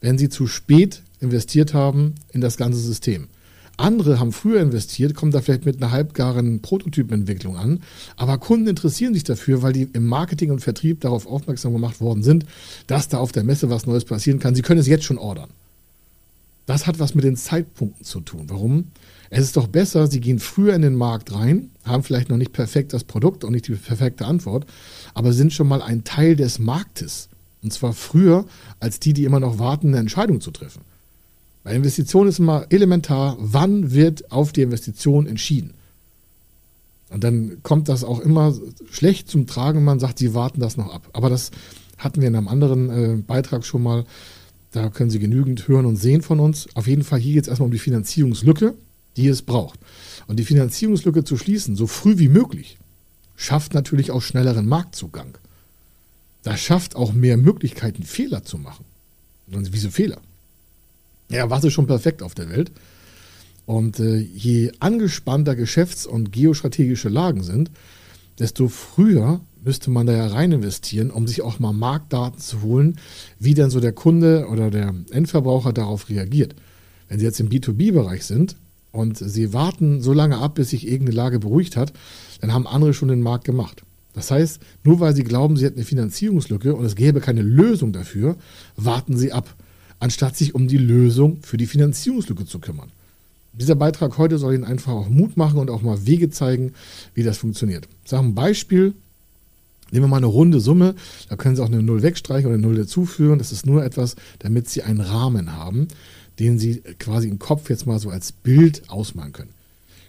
wenn 0.00 0.18
sie 0.18 0.28
zu 0.28 0.46
spät 0.46 1.02
investiert 1.20 1.74
haben 1.74 2.14
in 2.32 2.40
das 2.40 2.56
ganze 2.56 2.78
System? 2.78 3.28
Andere 3.76 4.20
haben 4.20 4.32
früher 4.32 4.60
investiert, 4.60 5.14
kommen 5.14 5.32
da 5.32 5.40
vielleicht 5.40 5.66
mit 5.66 5.82
einer 5.82 5.90
halbgaren 5.90 6.60
Prototypenentwicklung 6.60 7.56
an, 7.56 7.82
aber 8.16 8.38
Kunden 8.38 8.68
interessieren 8.68 9.14
sich 9.14 9.24
dafür, 9.24 9.62
weil 9.62 9.72
die 9.72 9.88
im 9.92 10.06
Marketing 10.06 10.52
und 10.52 10.60
Vertrieb 10.60 11.00
darauf 11.00 11.26
aufmerksam 11.26 11.72
gemacht 11.72 12.00
worden 12.00 12.22
sind, 12.22 12.46
dass 12.86 13.08
da 13.08 13.18
auf 13.18 13.32
der 13.32 13.42
Messe 13.42 13.70
was 13.70 13.86
Neues 13.86 14.04
passieren 14.04 14.38
kann. 14.38 14.54
Sie 14.54 14.62
können 14.62 14.80
es 14.80 14.86
jetzt 14.86 15.04
schon 15.04 15.18
ordern. 15.18 15.50
Das 16.66 16.86
hat 16.86 16.98
was 16.98 17.14
mit 17.14 17.24
den 17.24 17.36
Zeitpunkten 17.36 18.04
zu 18.04 18.20
tun. 18.20 18.44
Warum? 18.48 18.84
Es 19.30 19.44
ist 19.44 19.56
doch 19.56 19.66
besser, 19.66 20.06
Sie 20.06 20.20
gehen 20.20 20.38
früher 20.38 20.74
in 20.74 20.82
den 20.82 20.94
Markt 20.94 21.32
rein, 21.34 21.70
haben 21.84 22.02
vielleicht 22.02 22.28
noch 22.28 22.36
nicht 22.36 22.52
perfekt 22.52 22.92
das 22.92 23.04
Produkt 23.04 23.44
und 23.44 23.52
nicht 23.52 23.68
die 23.68 23.74
perfekte 23.74 24.26
Antwort, 24.26 24.66
aber 25.14 25.32
sind 25.32 25.52
schon 25.52 25.68
mal 25.68 25.82
ein 25.82 26.04
Teil 26.04 26.36
des 26.36 26.58
Marktes. 26.58 27.28
Und 27.62 27.72
zwar 27.72 27.94
früher 27.94 28.44
als 28.80 29.00
die, 29.00 29.14
die 29.14 29.24
immer 29.24 29.40
noch 29.40 29.58
warten, 29.58 29.88
eine 29.88 29.98
Entscheidung 29.98 30.40
zu 30.40 30.50
treffen. 30.50 30.82
Bei 31.62 31.74
Investitionen 31.74 32.28
ist 32.28 32.38
immer 32.38 32.66
elementar, 32.68 33.36
wann 33.40 33.92
wird 33.92 34.30
auf 34.30 34.52
die 34.52 34.62
Investition 34.62 35.26
entschieden. 35.26 35.72
Und 37.08 37.24
dann 37.24 37.62
kommt 37.62 37.88
das 37.88 38.04
auch 38.04 38.20
immer 38.20 38.54
schlecht 38.90 39.30
zum 39.30 39.46
Tragen, 39.46 39.84
man 39.84 40.00
sagt, 40.00 40.18
sie 40.18 40.34
warten 40.34 40.60
das 40.60 40.76
noch 40.76 40.92
ab. 40.92 41.08
Aber 41.14 41.30
das 41.30 41.52
hatten 41.96 42.20
wir 42.20 42.28
in 42.28 42.36
einem 42.36 42.48
anderen 42.48 42.90
äh, 42.90 43.22
Beitrag 43.22 43.64
schon 43.64 43.82
mal. 43.82 44.04
Da 44.72 44.90
können 44.90 45.10
Sie 45.10 45.20
genügend 45.20 45.68
hören 45.68 45.86
und 45.86 45.96
sehen 45.96 46.20
von 46.20 46.40
uns. 46.40 46.66
Auf 46.74 46.88
jeden 46.88 47.04
Fall, 47.04 47.20
hier 47.20 47.34
geht 47.34 47.44
es 47.44 47.48
erstmal 47.48 47.66
um 47.66 47.72
die 47.72 47.78
Finanzierungslücke, 47.78 48.74
die 49.16 49.28
es 49.28 49.42
braucht. 49.42 49.78
Und 50.26 50.38
die 50.38 50.44
Finanzierungslücke 50.44 51.24
zu 51.24 51.36
schließen, 51.36 51.76
so 51.76 51.86
früh 51.86 52.18
wie 52.18 52.28
möglich, 52.28 52.78
schafft 53.36 53.74
natürlich 53.74 54.10
auch 54.10 54.22
schnelleren 54.22 54.66
Marktzugang. 54.66 55.38
Das 56.42 56.60
schafft 56.60 56.96
auch 56.96 57.12
mehr 57.12 57.36
Möglichkeiten, 57.36 58.02
Fehler 58.02 58.44
zu 58.44 58.58
machen. 58.58 58.84
Und 59.50 59.72
wieso 59.72 59.90
Fehler? 59.90 60.18
Ja, 61.30 61.50
was 61.50 61.64
ist 61.64 61.72
schon 61.72 61.86
perfekt 61.86 62.22
auf 62.22 62.34
der 62.34 62.50
Welt? 62.50 62.70
Und 63.66 63.98
äh, 63.98 64.18
je 64.18 64.72
angespannter 64.78 65.56
Geschäfts- 65.56 66.06
und 66.06 66.32
geostrategische 66.32 67.08
Lagen 67.08 67.42
sind, 67.42 67.70
desto 68.38 68.68
früher 68.68 69.40
müsste 69.64 69.90
man 69.90 70.06
da 70.06 70.12
ja 70.12 70.26
rein 70.26 70.52
investieren, 70.52 71.10
um 71.10 71.26
sich 71.26 71.40
auch 71.40 71.58
mal 71.58 71.72
Marktdaten 71.72 72.38
zu 72.38 72.60
holen, 72.60 72.98
wie 73.38 73.54
denn 73.54 73.70
so 73.70 73.80
der 73.80 73.92
Kunde 73.92 74.48
oder 74.50 74.70
der 74.70 74.94
Endverbraucher 75.10 75.72
darauf 75.72 76.10
reagiert. 76.10 76.54
Wenn 77.08 77.18
Sie 77.18 77.24
jetzt 77.24 77.40
im 77.40 77.48
B2B-Bereich 77.48 78.24
sind 78.24 78.56
und 78.94 79.18
Sie 79.18 79.52
warten 79.52 80.00
so 80.00 80.12
lange 80.12 80.38
ab, 80.38 80.54
bis 80.54 80.70
sich 80.70 80.86
irgendeine 80.86 81.16
Lage 81.16 81.38
beruhigt 81.38 81.76
hat, 81.76 81.92
dann 82.40 82.52
haben 82.52 82.66
andere 82.66 82.94
schon 82.94 83.08
den 83.08 83.20
Markt 83.20 83.44
gemacht. 83.44 83.82
Das 84.14 84.30
heißt, 84.30 84.60
nur 84.84 85.00
weil 85.00 85.14
Sie 85.14 85.24
glauben, 85.24 85.56
Sie 85.56 85.64
hätten 85.64 85.78
eine 85.78 85.84
Finanzierungslücke 85.84 86.74
und 86.74 86.84
es 86.84 86.94
gäbe 86.94 87.20
keine 87.20 87.42
Lösung 87.42 87.92
dafür, 87.92 88.36
warten 88.76 89.16
Sie 89.16 89.32
ab 89.32 89.54
anstatt 90.04 90.36
sich 90.36 90.54
um 90.54 90.68
die 90.68 90.76
Lösung 90.76 91.38
für 91.42 91.56
die 91.56 91.66
Finanzierungslücke 91.66 92.44
zu 92.44 92.58
kümmern. 92.58 92.90
Dieser 93.54 93.74
Beitrag 93.74 94.18
heute 94.18 94.36
soll 94.36 94.54
Ihnen 94.54 94.64
einfach 94.64 94.92
auch 94.92 95.08
Mut 95.08 95.38
machen 95.38 95.58
und 95.58 95.70
auch 95.70 95.80
mal 95.80 96.06
Wege 96.06 96.28
zeigen, 96.28 96.72
wie 97.14 97.22
das 97.22 97.38
funktioniert. 97.38 97.88
Ich 98.04 98.10
sage 98.10 98.24
ein 98.24 98.34
Beispiel. 98.34 98.92
Nehmen 99.90 100.04
wir 100.04 100.08
mal 100.08 100.16
eine 100.16 100.26
runde 100.26 100.60
Summe, 100.60 100.94
da 101.28 101.36
können 101.36 101.56
Sie 101.56 101.62
auch 101.62 101.68
eine 101.68 101.82
Null 101.82 102.02
wegstreichen 102.02 102.46
oder 102.46 102.54
eine 102.54 102.66
Null 102.66 102.76
dazuführen. 102.76 103.38
Das 103.38 103.52
ist 103.52 103.64
nur 103.64 103.84
etwas, 103.84 104.16
damit 104.40 104.68
Sie 104.68 104.82
einen 104.82 105.00
Rahmen 105.00 105.52
haben, 105.52 105.88
den 106.38 106.58
Sie 106.58 106.80
quasi 106.98 107.28
im 107.28 107.38
Kopf 107.38 107.70
jetzt 107.70 107.86
mal 107.86 107.98
so 107.98 108.10
als 108.10 108.32
Bild 108.32 108.88
ausmalen 108.88 109.32
können. 109.32 109.50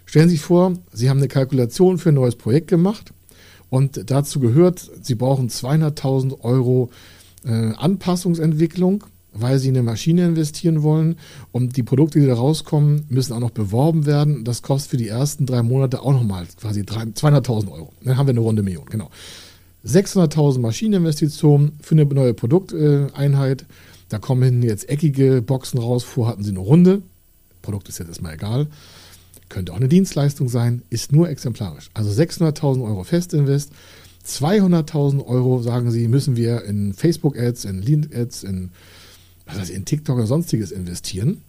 Stellen 0.04 0.28
Sie 0.28 0.36
sich 0.36 0.44
vor, 0.44 0.74
Sie 0.92 1.10
haben 1.10 1.18
eine 1.18 1.28
Kalkulation 1.28 1.98
für 1.98 2.10
ein 2.10 2.14
neues 2.14 2.36
Projekt 2.36 2.68
gemacht 2.68 3.12
und 3.70 4.10
dazu 4.10 4.40
gehört, 4.40 4.90
Sie 5.02 5.14
brauchen 5.14 5.48
200.000 5.48 6.40
Euro 6.40 6.90
äh, 7.44 7.72
Anpassungsentwicklung 7.76 9.04
weil 9.38 9.58
sie 9.58 9.68
in 9.68 9.76
eine 9.76 9.82
Maschine 9.82 10.26
investieren 10.26 10.82
wollen 10.82 11.16
und 11.52 11.76
die 11.76 11.82
Produkte, 11.82 12.20
die 12.20 12.26
da 12.26 12.34
rauskommen, 12.34 13.04
müssen 13.08 13.32
auch 13.32 13.40
noch 13.40 13.50
beworben 13.50 14.06
werden. 14.06 14.44
Das 14.44 14.62
kostet 14.62 14.90
für 14.90 14.96
die 14.96 15.08
ersten 15.08 15.46
drei 15.46 15.62
Monate 15.62 16.02
auch 16.02 16.12
nochmal 16.12 16.46
quasi 16.58 16.82
200.000 16.82 17.70
Euro. 17.70 17.92
Dann 18.02 18.16
haben 18.16 18.26
wir 18.26 18.32
eine 18.32 18.40
runde 18.40 18.62
Million, 18.62 18.86
genau. 18.86 19.10
600.000 19.86 20.58
Maschineninvestitionen 20.58 21.72
für 21.80 21.94
eine 21.94 22.04
neue 22.06 22.34
Produkteinheit. 22.34 23.66
Da 24.08 24.18
kommen 24.18 24.62
jetzt 24.62 24.88
eckige 24.88 25.42
Boxen 25.42 25.78
raus. 25.78 26.04
Vorher 26.04 26.32
hatten 26.32 26.44
sie 26.44 26.50
eine 26.50 26.60
runde. 26.60 27.02
Produkt 27.62 27.88
ist 27.88 27.98
jetzt 27.98 28.08
erstmal 28.08 28.34
egal. 28.34 28.68
Könnte 29.48 29.72
auch 29.72 29.76
eine 29.76 29.88
Dienstleistung 29.88 30.48
sein, 30.48 30.82
ist 30.90 31.12
nur 31.12 31.28
exemplarisch. 31.28 31.90
Also 31.94 32.10
600.000 32.10 32.84
Euro 32.84 33.04
Festinvest. 33.04 33.70
200.000 34.26 35.24
Euro, 35.24 35.62
sagen 35.62 35.90
sie, 35.90 36.08
müssen 36.08 36.36
wir 36.36 36.64
in 36.64 36.94
Facebook-Ads, 36.94 37.64
in 37.64 37.80
Lead-Ads, 37.80 38.42
in 38.42 38.70
in 39.72 39.84
TikTok 39.84 40.16
oder 40.16 40.26
sonstiges 40.26 40.72
investieren. 40.72 41.42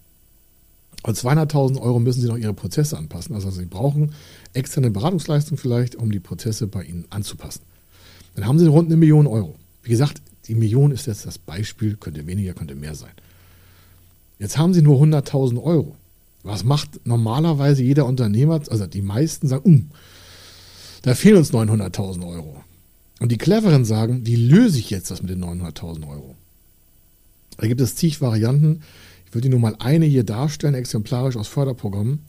Und 1.03 1.17
200.000 1.17 1.79
Euro 1.79 1.99
müssen 1.99 2.21
Sie 2.21 2.27
noch 2.27 2.37
Ihre 2.37 2.53
Prozesse 2.53 2.97
anpassen. 2.97 3.35
Also 3.35 3.49
Sie 3.49 3.65
brauchen 3.65 4.13
externe 4.53 4.91
Beratungsleistung 4.91 5.57
vielleicht, 5.57 5.95
um 5.95 6.11
die 6.11 6.19
Prozesse 6.19 6.67
bei 6.67 6.83
Ihnen 6.83 7.05
anzupassen. 7.09 7.61
Dann 8.35 8.45
haben 8.45 8.59
Sie 8.59 8.67
rund 8.67 8.87
eine 8.87 8.97
Million 8.97 9.27
Euro. 9.27 9.55
Wie 9.83 9.89
gesagt, 9.89 10.21
die 10.47 10.55
Million 10.55 10.91
ist 10.91 11.07
jetzt 11.07 11.25
das 11.25 11.37
Beispiel, 11.37 11.97
könnte 11.97 12.25
weniger, 12.25 12.53
könnte 12.53 12.75
mehr 12.75 12.95
sein. 12.95 13.11
Jetzt 14.39 14.57
haben 14.57 14.73
Sie 14.73 14.81
nur 14.81 15.01
100.000 15.01 15.61
Euro. 15.61 15.95
Was 16.43 16.63
macht 16.63 17.05
normalerweise 17.05 17.83
jeder 17.83 18.05
Unternehmer? 18.05 18.61
Also 18.69 18.85
die 18.85 19.01
meisten 19.01 19.47
sagen, 19.47 19.63
um, 19.63 19.89
da 21.01 21.15
fehlen 21.15 21.37
uns 21.37 21.51
900.000 21.51 22.25
Euro. 22.27 22.63
Und 23.19 23.31
die 23.31 23.37
Cleveren 23.37 23.83
sagen, 23.83 24.25
wie 24.25 24.35
löse 24.35 24.77
ich 24.77 24.89
jetzt 24.89 25.09
das 25.09 25.21
mit 25.21 25.31
den 25.31 25.43
900.000 25.43 26.07
Euro? 26.07 26.35
Da 27.57 27.67
gibt 27.67 27.81
es 27.81 27.95
zig 27.95 28.21
Varianten. 28.21 28.81
Ich 29.25 29.33
würde 29.33 29.49
nur 29.49 29.59
mal 29.59 29.75
eine 29.79 30.05
hier 30.05 30.23
darstellen, 30.23 30.75
exemplarisch 30.75 31.35
aus 31.35 31.47
Förderprogrammen. 31.47 32.19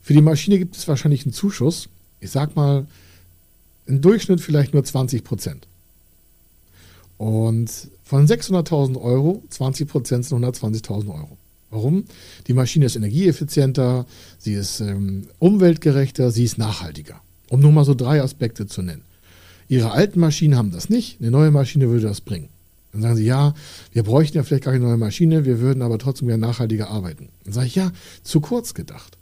Für 0.00 0.14
die 0.14 0.22
Maschine 0.22 0.58
gibt 0.58 0.76
es 0.76 0.88
wahrscheinlich 0.88 1.24
einen 1.24 1.34
Zuschuss. 1.34 1.88
Ich 2.20 2.30
sag 2.30 2.56
mal, 2.56 2.86
im 3.86 4.00
Durchschnitt 4.00 4.40
vielleicht 4.40 4.72
nur 4.72 4.82
20 4.82 5.22
Prozent. 5.22 5.68
Und 7.22 7.70
von 8.02 8.26
600.000 8.26 9.00
Euro, 9.00 9.44
20 9.48 9.88
Prozent 9.88 10.24
sind 10.24 10.44
120.000 10.44 11.08
Euro. 11.14 11.38
Warum? 11.70 12.04
Die 12.48 12.52
Maschine 12.52 12.86
ist 12.86 12.96
energieeffizienter, 12.96 14.06
sie 14.38 14.54
ist 14.54 14.80
ähm, 14.80 15.28
umweltgerechter, 15.38 16.32
sie 16.32 16.42
ist 16.42 16.58
nachhaltiger. 16.58 17.22
Um 17.48 17.60
nur 17.60 17.70
mal 17.70 17.84
so 17.84 17.94
drei 17.94 18.20
Aspekte 18.20 18.66
zu 18.66 18.82
nennen. 18.82 19.04
Ihre 19.68 19.92
alten 19.92 20.18
Maschinen 20.18 20.56
haben 20.56 20.72
das 20.72 20.90
nicht, 20.90 21.20
eine 21.20 21.30
neue 21.30 21.52
Maschine 21.52 21.88
würde 21.90 22.08
das 22.08 22.22
bringen. 22.22 22.48
Dann 22.90 23.02
sagen 23.02 23.16
sie, 23.16 23.24
ja, 23.24 23.54
wir 23.92 24.02
bräuchten 24.02 24.38
ja 24.38 24.42
vielleicht 24.42 24.64
gar 24.64 24.72
keine 24.72 24.86
neue 24.86 24.96
Maschine, 24.96 25.44
wir 25.44 25.60
würden 25.60 25.82
aber 25.82 25.98
trotzdem 25.98 26.26
gerne 26.26 26.44
nachhaltiger 26.44 26.90
arbeiten. 26.90 27.28
Dann 27.44 27.52
sage 27.52 27.68
ich, 27.68 27.76
ja, 27.76 27.92
zu 28.24 28.40
kurz 28.40 28.74
gedacht. 28.74 29.16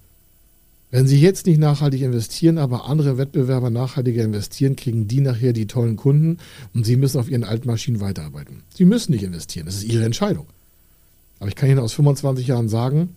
Wenn 0.90 1.06
Sie 1.06 1.20
jetzt 1.20 1.46
nicht 1.46 1.58
nachhaltig 1.58 2.02
investieren, 2.02 2.58
aber 2.58 2.86
andere 2.86 3.16
Wettbewerber 3.16 3.70
nachhaltiger 3.70 4.24
investieren, 4.24 4.74
kriegen 4.74 5.06
die 5.06 5.20
nachher 5.20 5.52
die 5.52 5.66
tollen 5.66 5.96
Kunden 5.96 6.38
und 6.74 6.84
Sie 6.84 6.96
müssen 6.96 7.20
auf 7.20 7.30
Ihren 7.30 7.44
alten 7.44 7.68
Maschinen 7.68 8.00
weiterarbeiten. 8.00 8.64
Sie 8.74 8.84
müssen 8.84 9.12
nicht 9.12 9.22
investieren, 9.22 9.66
das 9.66 9.76
ist 9.76 9.84
Ihre 9.84 10.04
Entscheidung. 10.04 10.46
Aber 11.38 11.48
ich 11.48 11.54
kann 11.54 11.70
Ihnen 11.70 11.78
aus 11.78 11.92
25 11.92 12.46
Jahren 12.48 12.68
sagen, 12.68 13.14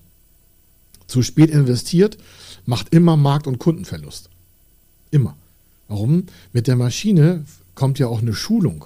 zu 1.07 1.21
spät 1.21 1.49
investiert 1.49 2.17
macht 2.65 2.93
immer 2.93 3.17
Markt- 3.17 3.47
und 3.47 3.59
Kundenverlust. 3.59 4.29
Immer. 5.11 5.35
Warum? 5.87 6.25
Mit 6.53 6.67
der 6.67 6.75
Maschine 6.75 7.43
kommt 7.75 7.99
ja 7.99 8.07
auch 8.07 8.21
eine 8.21 8.33
Schulung. 8.33 8.85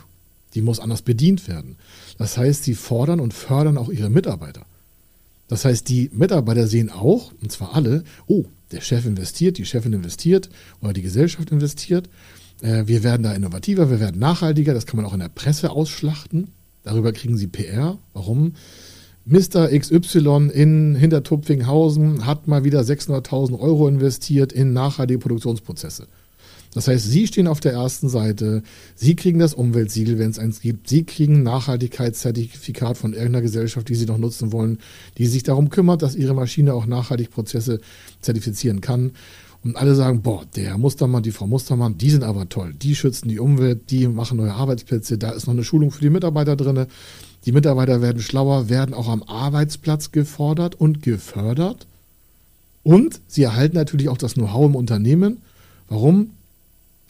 Die 0.53 0.61
muss 0.61 0.79
anders 0.79 1.03
bedient 1.03 1.47
werden. 1.47 1.75
Das 2.17 2.37
heißt, 2.37 2.63
sie 2.63 2.73
fordern 2.73 3.19
und 3.19 3.33
fördern 3.33 3.77
auch 3.77 3.89
ihre 3.89 4.09
Mitarbeiter. 4.09 4.65
Das 5.47 5.65
heißt, 5.65 5.87
die 5.87 6.09
Mitarbeiter 6.13 6.67
sehen 6.67 6.89
auch, 6.89 7.31
und 7.41 7.51
zwar 7.51 7.75
alle, 7.75 8.03
oh, 8.25 8.45
der 8.71 8.81
Chef 8.81 9.05
investiert, 9.05 9.57
die 9.57 9.65
Chefin 9.65 9.93
investiert 9.93 10.49
oder 10.81 10.93
die 10.93 11.01
Gesellschaft 11.01 11.51
investiert. 11.51 12.09
Äh, 12.61 12.83
wir 12.85 13.03
werden 13.03 13.23
da 13.23 13.33
innovativer, 13.33 13.89
wir 13.89 13.99
werden 13.99 14.19
nachhaltiger. 14.19 14.73
Das 14.73 14.85
kann 14.85 14.97
man 14.97 15.05
auch 15.05 15.13
in 15.13 15.19
der 15.19 15.29
Presse 15.29 15.71
ausschlachten. 15.71 16.51
Darüber 16.83 17.11
kriegen 17.11 17.37
sie 17.37 17.47
PR. 17.47 17.97
Warum? 18.13 18.53
Mr. 19.25 19.67
XY 19.77 20.51
in 20.53 20.95
Hintertupfinghausen 20.95 22.25
hat 22.25 22.47
mal 22.47 22.63
wieder 22.63 22.79
600.000 22.79 23.59
Euro 23.59 23.87
investiert 23.89 24.53
in 24.53 24.71
nachhaltige 24.71 25.19
Produktionsprozesse. 25.19 26.07
Das 26.73 26.87
heißt, 26.87 27.09
Sie 27.09 27.27
stehen 27.27 27.47
auf 27.47 27.59
der 27.59 27.73
ersten 27.73 28.09
Seite, 28.09 28.61
Sie 28.95 29.15
kriegen 29.15 29.39
das 29.39 29.53
Umweltsiegel, 29.53 30.19
wenn 30.19 30.29
es 30.29 30.39
eins 30.39 30.61
gibt, 30.61 30.89
Sie 30.89 31.05
kriegen 31.05 31.37
ein 31.37 31.43
Nachhaltigkeitszertifikat 31.43 32.97
von 32.97 33.13
irgendeiner 33.13 33.41
Gesellschaft, 33.41 33.89
die 33.89 33.95
Sie 33.95 34.05
noch 34.05 34.17
nutzen 34.17 34.51
wollen, 34.51 34.79
die 35.17 35.25
sich 35.25 35.43
darum 35.43 35.69
kümmert, 35.69 36.01
dass 36.01 36.15
Ihre 36.15 36.33
Maschine 36.33 36.73
auch 36.73 36.85
nachhaltig 36.85 37.31
Prozesse 37.31 37.79
zertifizieren 38.21 38.81
kann. 38.81 39.11
Und 39.63 39.75
alle 39.75 39.95
sagen, 39.95 40.21
boah, 40.21 40.45
der 40.55 40.65
Herr 40.65 40.77
Mustermann, 40.77 41.23
die 41.23 41.31
Frau 41.31 41.47
Mustermann, 41.47 41.97
die 41.97 42.11
sind 42.11 42.23
aber 42.23 42.47
toll. 42.47 42.73
Die 42.73 42.95
schützen 42.95 43.27
die 43.27 43.39
Umwelt, 43.39 43.89
die 43.89 44.07
machen 44.07 44.37
neue 44.37 44.53
Arbeitsplätze, 44.53 45.17
da 45.17 45.31
ist 45.31 45.47
noch 45.47 45.53
eine 45.53 45.63
Schulung 45.63 45.91
für 45.91 46.01
die 46.01 46.09
Mitarbeiter 46.09 46.55
drin. 46.55 46.85
Die 47.45 47.51
Mitarbeiter 47.51 48.01
werden 48.01 48.21
schlauer, 48.21 48.69
werden 48.69 48.93
auch 48.93 49.07
am 49.07 49.23
Arbeitsplatz 49.23 50.11
gefordert 50.11 50.75
und 50.75 51.01
gefördert. 51.01 51.87
Und 52.83 53.19
sie 53.27 53.43
erhalten 53.43 53.75
natürlich 53.75 54.09
auch 54.09 54.17
das 54.17 54.35
Know-how 54.35 54.67
im 54.67 54.75
Unternehmen. 54.75 55.41
Warum? 55.89 56.31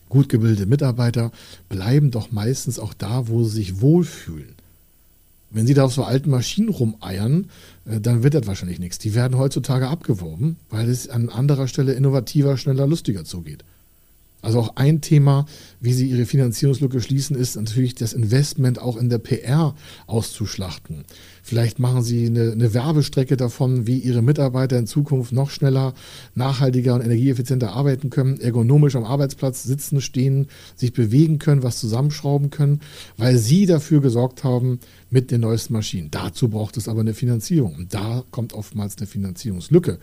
Gut 0.09 0.29
gebildete 0.29 0.65
Mitarbeiter 0.65 1.31
bleiben 1.69 2.11
doch 2.11 2.31
meistens 2.31 2.79
auch 2.79 2.93
da, 2.93 3.27
wo 3.27 3.43
sie 3.43 3.55
sich 3.55 3.81
wohlfühlen. 3.81 4.55
Wenn 5.49 5.65
sie 5.65 5.73
da 5.73 5.85
auf 5.85 5.93
so 5.93 6.03
alten 6.03 6.29
Maschinen 6.29 6.69
rumeiern, 6.69 7.49
äh, 7.85 7.99
dann 7.99 8.23
wird 8.23 8.33
das 8.33 8.47
wahrscheinlich 8.47 8.79
nichts. 8.79 8.99
Die 8.99 9.15
werden 9.15 9.37
heutzutage 9.37 9.87
abgeworben, 9.87 10.57
weil 10.69 10.89
es 10.89 11.07
an 11.07 11.29
anderer 11.29 11.67
Stelle 11.67 11.93
innovativer, 11.93 12.57
schneller, 12.57 12.87
lustiger 12.87 13.23
zugeht. 13.23 13.63
Also 14.41 14.59
auch 14.59 14.75
ein 14.75 15.01
Thema, 15.01 15.47
wie 15.79 15.93
sie 15.93 16.07
ihre 16.07 16.25
Finanzierungslücke 16.25 17.01
schließen, 17.01 17.35
ist 17.35 17.55
natürlich 17.55 17.95
das 17.95 18.13
Investment 18.13 18.79
auch 18.79 18.95
in 18.95 19.09
der 19.09 19.17
PR 19.17 19.73
auszuschlachten. 20.05 21.05
Vielleicht 21.41 21.79
machen 21.79 22.03
sie 22.03 22.27
eine, 22.27 22.51
eine, 22.51 22.73
Werbestrecke 22.73 23.35
davon, 23.35 23.87
wie 23.87 23.97
ihre 23.97 24.21
Mitarbeiter 24.21 24.77
in 24.77 24.85
Zukunft 24.85 25.31
noch 25.31 25.49
schneller, 25.49 25.95
nachhaltiger 26.35 26.93
und 26.93 27.01
energieeffizienter 27.01 27.71
arbeiten 27.71 28.11
können, 28.11 28.39
ergonomisch 28.39 28.95
am 28.95 29.05
Arbeitsplatz 29.05 29.63
sitzen, 29.63 30.01
stehen, 30.01 30.47
sich 30.75 30.93
bewegen 30.93 31.39
können, 31.39 31.63
was 31.63 31.79
zusammenschrauben 31.79 32.51
können, 32.51 32.81
weil 33.17 33.37
sie 33.37 33.65
dafür 33.65 34.01
gesorgt 34.01 34.43
haben 34.43 34.79
mit 35.09 35.31
den 35.31 35.41
neuesten 35.41 35.73
Maschinen. 35.73 36.11
Dazu 36.11 36.49
braucht 36.49 36.77
es 36.77 36.87
aber 36.87 37.01
eine 37.01 37.15
Finanzierung. 37.15 37.73
Und 37.75 37.93
da 37.93 38.23
kommt 38.29 38.53
oftmals 38.53 38.97
eine 38.97 39.07
Finanzierungslücke 39.07 39.97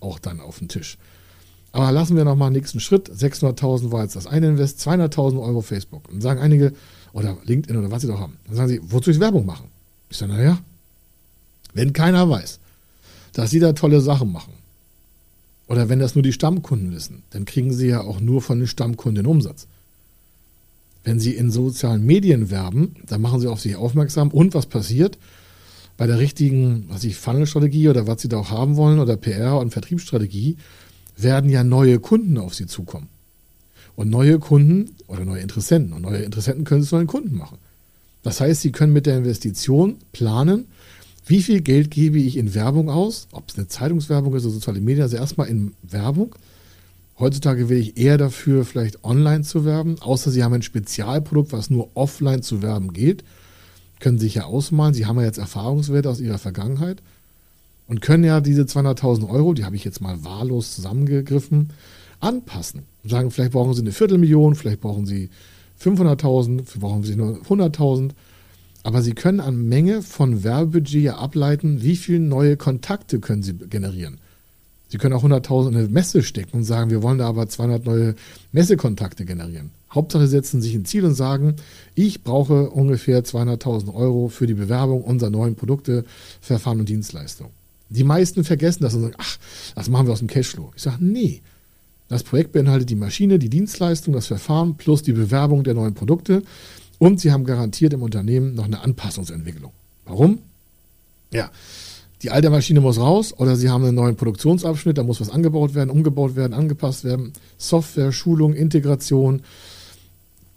auch 0.00 0.18
dann 0.18 0.40
auf 0.40 0.58
den 0.58 0.68
Tisch. 0.68 0.98
Aber 1.72 1.92
lassen 1.92 2.16
wir 2.16 2.24
nochmal 2.24 2.50
den 2.50 2.54
nächsten 2.54 2.80
Schritt. 2.80 3.10
600.000 3.10 3.92
war 3.92 4.02
jetzt 4.02 4.16
das 4.16 4.26
eine 4.26 4.48
Invest, 4.48 4.80
200.000 4.80 5.40
Euro 5.40 5.60
Facebook. 5.60 6.08
Und 6.10 6.22
sagen 6.22 6.40
einige, 6.40 6.72
oder 7.12 7.36
LinkedIn 7.44 7.76
oder 7.76 7.90
was 7.90 8.02
sie 8.02 8.08
doch 8.08 8.20
haben. 8.20 8.36
Dann 8.46 8.56
sagen 8.56 8.68
sie, 8.68 8.80
wozu 8.82 9.10
ich 9.10 9.20
Werbung 9.20 9.46
machen? 9.46 9.68
Ich 10.10 10.16
sage, 10.16 10.32
naja, 10.32 10.58
wenn 11.74 11.92
keiner 11.92 12.28
weiß, 12.28 12.60
dass 13.32 13.50
sie 13.50 13.60
da 13.60 13.72
tolle 13.72 14.00
Sachen 14.00 14.32
machen, 14.32 14.52
oder 15.68 15.90
wenn 15.90 15.98
das 15.98 16.14
nur 16.14 16.22
die 16.22 16.32
Stammkunden 16.32 16.92
wissen, 16.92 17.22
dann 17.30 17.44
kriegen 17.44 17.72
sie 17.72 17.88
ja 17.88 18.00
auch 18.00 18.20
nur 18.20 18.40
von 18.40 18.58
den 18.58 18.66
Stammkunden 18.66 19.26
Umsatz. 19.26 19.66
Wenn 21.04 21.20
sie 21.20 21.34
in 21.34 21.50
sozialen 21.50 22.04
Medien 22.04 22.50
werben, 22.50 22.96
dann 23.06 23.20
machen 23.20 23.40
sie 23.40 23.48
auf 23.48 23.60
sich 23.60 23.76
aufmerksam 23.76 24.30
und 24.30 24.54
was 24.54 24.66
passiert? 24.66 25.18
Bei 25.96 26.06
der 26.06 26.18
richtigen, 26.18 26.86
was 26.88 27.04
ich, 27.04 27.16
Funnel-Strategie 27.16 27.88
oder 27.88 28.06
was 28.06 28.22
sie 28.22 28.28
da 28.28 28.38
auch 28.38 28.50
haben 28.50 28.76
wollen 28.76 28.98
oder 28.98 29.16
PR 29.16 29.58
und 29.58 29.72
Vertriebsstrategie, 29.72 30.56
werden 31.22 31.50
ja 31.50 31.64
neue 31.64 31.98
Kunden 31.98 32.38
auf 32.38 32.54
sie 32.54 32.66
zukommen. 32.66 33.08
Und 33.96 34.10
neue 34.10 34.38
Kunden 34.38 34.94
oder 35.08 35.24
neue 35.24 35.40
Interessenten. 35.40 35.92
Und 35.92 36.02
neue 36.02 36.18
Interessenten 36.18 36.64
können 36.64 36.82
es 36.82 36.90
zu 36.90 36.94
neuen 36.94 37.08
Kunden 37.08 37.36
machen. 37.36 37.58
Das 38.22 38.40
heißt, 38.40 38.60
sie 38.60 38.72
können 38.72 38.92
mit 38.92 39.06
der 39.06 39.18
Investition 39.18 39.96
planen, 40.12 40.66
wie 41.26 41.42
viel 41.42 41.60
Geld 41.60 41.90
gebe 41.90 42.18
ich 42.18 42.36
in 42.36 42.54
Werbung 42.54 42.88
aus, 42.88 43.28
ob 43.32 43.50
es 43.50 43.58
eine 43.58 43.68
Zeitungswerbung 43.68 44.34
ist 44.34 44.44
oder 44.44 44.54
soziale 44.54 44.80
Medien, 44.80 45.02
also 45.02 45.16
erstmal 45.16 45.48
in 45.48 45.74
Werbung. 45.82 46.34
Heutzutage 47.18 47.68
wäre 47.68 47.80
ich 47.80 47.98
eher 47.98 48.16
dafür, 48.16 48.64
vielleicht 48.64 49.04
online 49.04 49.42
zu 49.42 49.64
werben, 49.64 50.00
außer 50.00 50.30
Sie 50.30 50.42
haben 50.42 50.54
ein 50.54 50.62
Spezialprodukt, 50.62 51.52
was 51.52 51.68
nur 51.68 51.90
offline 51.94 52.42
zu 52.42 52.62
werben 52.62 52.92
geht. 52.92 53.24
Können 54.00 54.18
Sie 54.18 54.26
sich 54.26 54.36
ja 54.36 54.44
ausmalen, 54.44 54.94
Sie 54.94 55.04
haben 55.04 55.18
ja 55.18 55.26
jetzt 55.26 55.38
Erfahrungswerte 55.38 56.08
aus 56.08 56.20
Ihrer 56.20 56.38
Vergangenheit 56.38 57.02
und 57.88 58.02
können 58.02 58.22
ja 58.22 58.40
diese 58.40 58.62
200.000 58.62 59.28
Euro, 59.28 59.54
die 59.54 59.64
habe 59.64 59.74
ich 59.74 59.84
jetzt 59.84 60.00
mal 60.00 60.22
wahllos 60.22 60.74
zusammengegriffen, 60.74 61.70
anpassen. 62.20 62.82
Und 63.02 63.10
sagen, 63.10 63.30
vielleicht 63.30 63.52
brauchen 63.52 63.74
Sie 63.74 63.80
eine 63.80 63.92
Viertelmillion, 63.92 64.54
vielleicht 64.54 64.80
brauchen 64.80 65.06
Sie 65.06 65.30
500.000, 65.82 66.64
vielleicht 66.64 66.80
brauchen 66.80 67.02
Sie 67.02 67.16
nur 67.16 67.38
100.000. 67.42 68.10
Aber 68.82 69.02
Sie 69.02 69.14
können 69.14 69.40
an 69.40 69.68
Menge 69.68 70.02
von 70.02 70.44
Werbebudget 70.44 71.02
ja 71.02 71.16
ableiten, 71.16 71.82
wie 71.82 71.96
viele 71.96 72.20
neue 72.20 72.56
Kontakte 72.56 73.20
können 73.20 73.42
Sie 73.42 73.54
generieren. 73.54 74.18
Sie 74.88 74.98
können 74.98 75.14
auch 75.14 75.24
100.000 75.24 75.68
in 75.68 75.76
eine 75.76 75.88
Messe 75.88 76.22
stecken 76.22 76.58
und 76.58 76.64
sagen, 76.64 76.90
wir 76.90 77.02
wollen 77.02 77.18
da 77.18 77.28
aber 77.28 77.48
200 77.48 77.84
neue 77.84 78.14
Messekontakte 78.52 79.24
generieren. 79.24 79.70
Hauptsache 79.94 80.26
Sie 80.26 80.32
setzen 80.32 80.60
sich 80.60 80.74
ein 80.74 80.84
Ziel 80.84 81.04
und 81.04 81.14
sagen, 81.14 81.56
ich 81.94 82.22
brauche 82.22 82.70
ungefähr 82.70 83.24
200.000 83.24 83.94
Euro 83.94 84.28
für 84.28 84.46
die 84.46 84.54
Bewerbung 84.54 85.02
unserer 85.02 85.30
neuen 85.30 85.56
Produkte, 85.56 86.04
Verfahren 86.40 86.80
und 86.80 86.88
Dienstleistungen. 86.88 87.57
Die 87.90 88.04
meisten 88.04 88.44
vergessen 88.44 88.82
das 88.82 88.94
und 88.94 89.02
sagen, 89.02 89.14
ach, 89.18 89.38
das 89.74 89.88
machen 89.88 90.06
wir 90.06 90.12
aus 90.12 90.18
dem 90.18 90.28
Cashflow. 90.28 90.72
Ich 90.76 90.82
sage, 90.82 90.98
nee. 91.00 91.40
Das 92.08 92.22
Projekt 92.22 92.52
beinhaltet 92.52 92.88
die 92.88 92.94
Maschine, 92.94 93.38
die 93.38 93.50
Dienstleistung, 93.50 94.14
das 94.14 94.26
Verfahren 94.26 94.76
plus 94.76 95.02
die 95.02 95.12
Bewerbung 95.12 95.64
der 95.64 95.74
neuen 95.74 95.94
Produkte. 95.94 96.42
Und 96.98 97.20
Sie 97.20 97.32
haben 97.32 97.44
garantiert 97.44 97.92
im 97.92 98.02
Unternehmen 98.02 98.54
noch 98.54 98.64
eine 98.64 98.80
Anpassungsentwicklung. 98.80 99.72
Warum? 100.04 100.38
Ja, 101.32 101.50
die 102.22 102.30
alte 102.30 102.50
Maschine 102.50 102.80
muss 102.80 102.98
raus 102.98 103.32
oder 103.32 103.54
Sie 103.56 103.68
haben 103.68 103.84
einen 103.84 103.94
neuen 103.94 104.16
Produktionsabschnitt, 104.16 104.98
da 104.98 105.04
muss 105.04 105.20
was 105.20 105.30
angebaut 105.30 105.74
werden, 105.74 105.90
umgebaut 105.90 106.34
werden, 106.34 106.52
angepasst 106.52 107.04
werden. 107.04 107.32
Software, 107.58 108.10
Schulung, 108.10 108.54
Integration, 108.54 109.42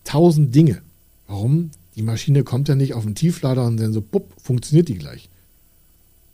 tausend 0.03 0.55
Dinge. 0.55 0.81
Warum? 1.27 1.69
Die 1.95 2.01
Maschine 2.01 2.43
kommt 2.43 2.67
ja 2.67 2.75
nicht 2.75 2.93
auf 2.93 3.03
den 3.03 3.13
Tieflader 3.13 3.65
und 3.65 3.77
dann 3.77 3.93
so, 3.93 4.01
bupp, 4.01 4.33
funktioniert 4.41 4.87
die 4.87 4.97
gleich. 4.97 5.29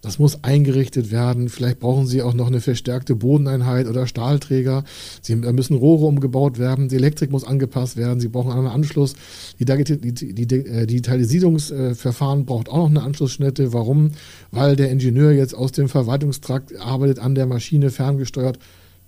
Das 0.07 0.19
muss 0.19 0.41
eingerichtet 0.41 1.11
werden. 1.11 1.49
Vielleicht 1.49 1.81
brauchen 1.81 2.07
Sie 2.07 2.21
auch 2.21 2.33
noch 2.33 2.47
eine 2.47 2.61
verstärkte 2.61 3.13
Bodeneinheit 3.13 3.87
oder 3.87 4.07
Stahlträger. 4.07 4.85
Sie, 5.21 5.41
da 5.41 5.51
müssen 5.51 5.75
Rohre 5.75 6.05
umgebaut 6.05 6.57
werden. 6.59 6.87
Die 6.87 6.95
Elektrik 6.95 7.29
muss 7.29 7.43
angepasst 7.43 7.97
werden. 7.97 8.21
Sie 8.21 8.29
brauchen 8.29 8.53
einen 8.53 8.67
Anschluss. 8.67 9.15
Die, 9.59 9.65
äh, 9.65 10.87
Digitalisierungsverfahren 10.87 12.45
braucht 12.45 12.69
auch 12.69 12.77
noch 12.77 12.89
eine 12.89 13.03
Anschlussschnitte. 13.03 13.73
Warum? 13.73 14.11
Weil 14.51 14.77
der 14.77 14.91
Ingenieur 14.91 15.33
jetzt 15.33 15.53
aus 15.53 15.73
dem 15.73 15.89
Verwaltungstrakt 15.89 16.73
arbeitet 16.77 17.19
an 17.19 17.35
der 17.35 17.45
Maschine 17.45 17.91
ferngesteuert. 17.91 18.59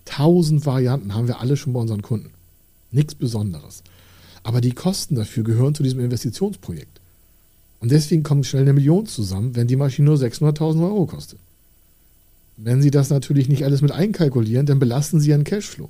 Tausend 0.04 0.66
Varianten 0.66 1.16
haben 1.16 1.30
wir 1.30 1.40
alle 1.40 1.56
schon 1.56 1.72
bei 1.72 1.80
unseren 1.80 2.02
Kunden. 2.02 2.32
Nichts 2.92 3.16
Besonderes. 3.16 3.84
Aber 4.44 4.60
die 4.60 4.74
Kosten 4.74 5.16
dafür 5.16 5.46
gehören 5.46 5.76
zu 5.76 5.82
diesem 5.82 6.02
Investitionsprojekt. 6.02 6.99
Und 7.80 7.92
deswegen 7.92 8.24
kommt 8.24 8.46
schnell 8.46 8.64
eine 8.64 8.74
Million 8.74 9.06
zusammen, 9.06 9.56
wenn 9.56 9.68
die 9.68 9.76
Maschine 9.76 10.08
nur 10.10 10.18
600.000 10.18 10.84
Euro 10.84 11.06
kostet. 11.06 11.40
Wenn 12.58 12.82
Sie 12.82 12.92
das 12.92 13.10
natürlich 13.10 13.48
nicht 13.48 13.64
alles 13.64 13.82
mit 13.82 13.92
einkalkulieren, 13.92 14.66
dann 14.66 14.80
belasten 14.80 15.20
Sie 15.20 15.30
Ihren 15.30 15.46
Cashflow. 15.46 15.90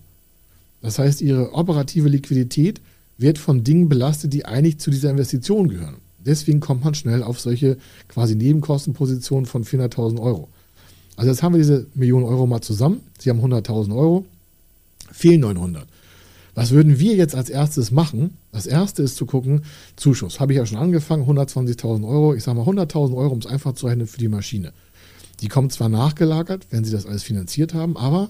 Das 0.81 0.99
heißt, 0.99 1.21
Ihre 1.21 1.53
operative 1.53 2.09
Liquidität 2.09 2.79
wird 3.17 3.37
von 3.37 3.63
Dingen 3.63 3.89
belastet, 3.89 4.33
die 4.33 4.45
eigentlich 4.45 4.77
zu 4.77 4.91
dieser 4.91 5.09
Investition 5.09 5.67
gehören. 5.67 5.97
Deswegen 6.25 6.59
kommt 6.59 6.83
man 6.83 6.93
schnell 6.93 7.23
auf 7.23 7.39
solche 7.39 7.77
quasi 8.07 8.35
Nebenkostenpositionen 8.35 9.45
von 9.45 9.65
400.000 9.65 10.19
Euro. 10.21 10.47
Also 11.15 11.31
jetzt 11.31 11.43
haben 11.43 11.53
wir 11.53 11.59
diese 11.59 11.87
Millionen 11.95 12.25
Euro 12.25 12.45
mal 12.45 12.61
zusammen. 12.61 13.01
Sie 13.17 13.29
haben 13.29 13.41
100.000 13.41 13.95
Euro, 13.95 14.25
fehlen 15.11 15.41
900. 15.41 15.87
Was 16.55 16.71
würden 16.71 16.99
wir 16.99 17.15
jetzt 17.15 17.35
als 17.35 17.49
erstes 17.49 17.91
machen? 17.91 18.37
Das 18.51 18.65
erste 18.65 19.03
ist 19.03 19.15
zu 19.15 19.25
gucken, 19.25 19.63
Zuschuss. 19.95 20.39
Habe 20.39 20.53
ich 20.53 20.57
ja 20.57 20.65
schon 20.65 20.77
angefangen, 20.77 21.25
120.000 21.25 22.07
Euro. 22.07 22.33
Ich 22.33 22.43
sage 22.43 22.57
mal 22.57 22.67
100.000 22.67 23.15
Euro, 23.15 23.33
um 23.33 23.39
es 23.39 23.45
einfach 23.45 23.73
zu 23.73 23.87
rechnen 23.87 24.07
für 24.07 24.17
die 24.17 24.27
Maschine. 24.27 24.73
Die 25.41 25.47
kommt 25.47 25.71
zwar 25.71 25.89
nachgelagert, 25.89 26.67
wenn 26.69 26.83
Sie 26.83 26.91
das 26.91 27.05
alles 27.05 27.23
finanziert 27.23 27.73
haben, 27.73 27.95
aber 27.95 28.29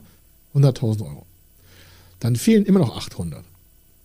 100.000 0.53 1.01
Euro. 1.01 1.25
Dann 2.19 2.36
fehlen 2.36 2.65
immer 2.65 2.79
noch 2.79 2.95
800. 2.95 3.43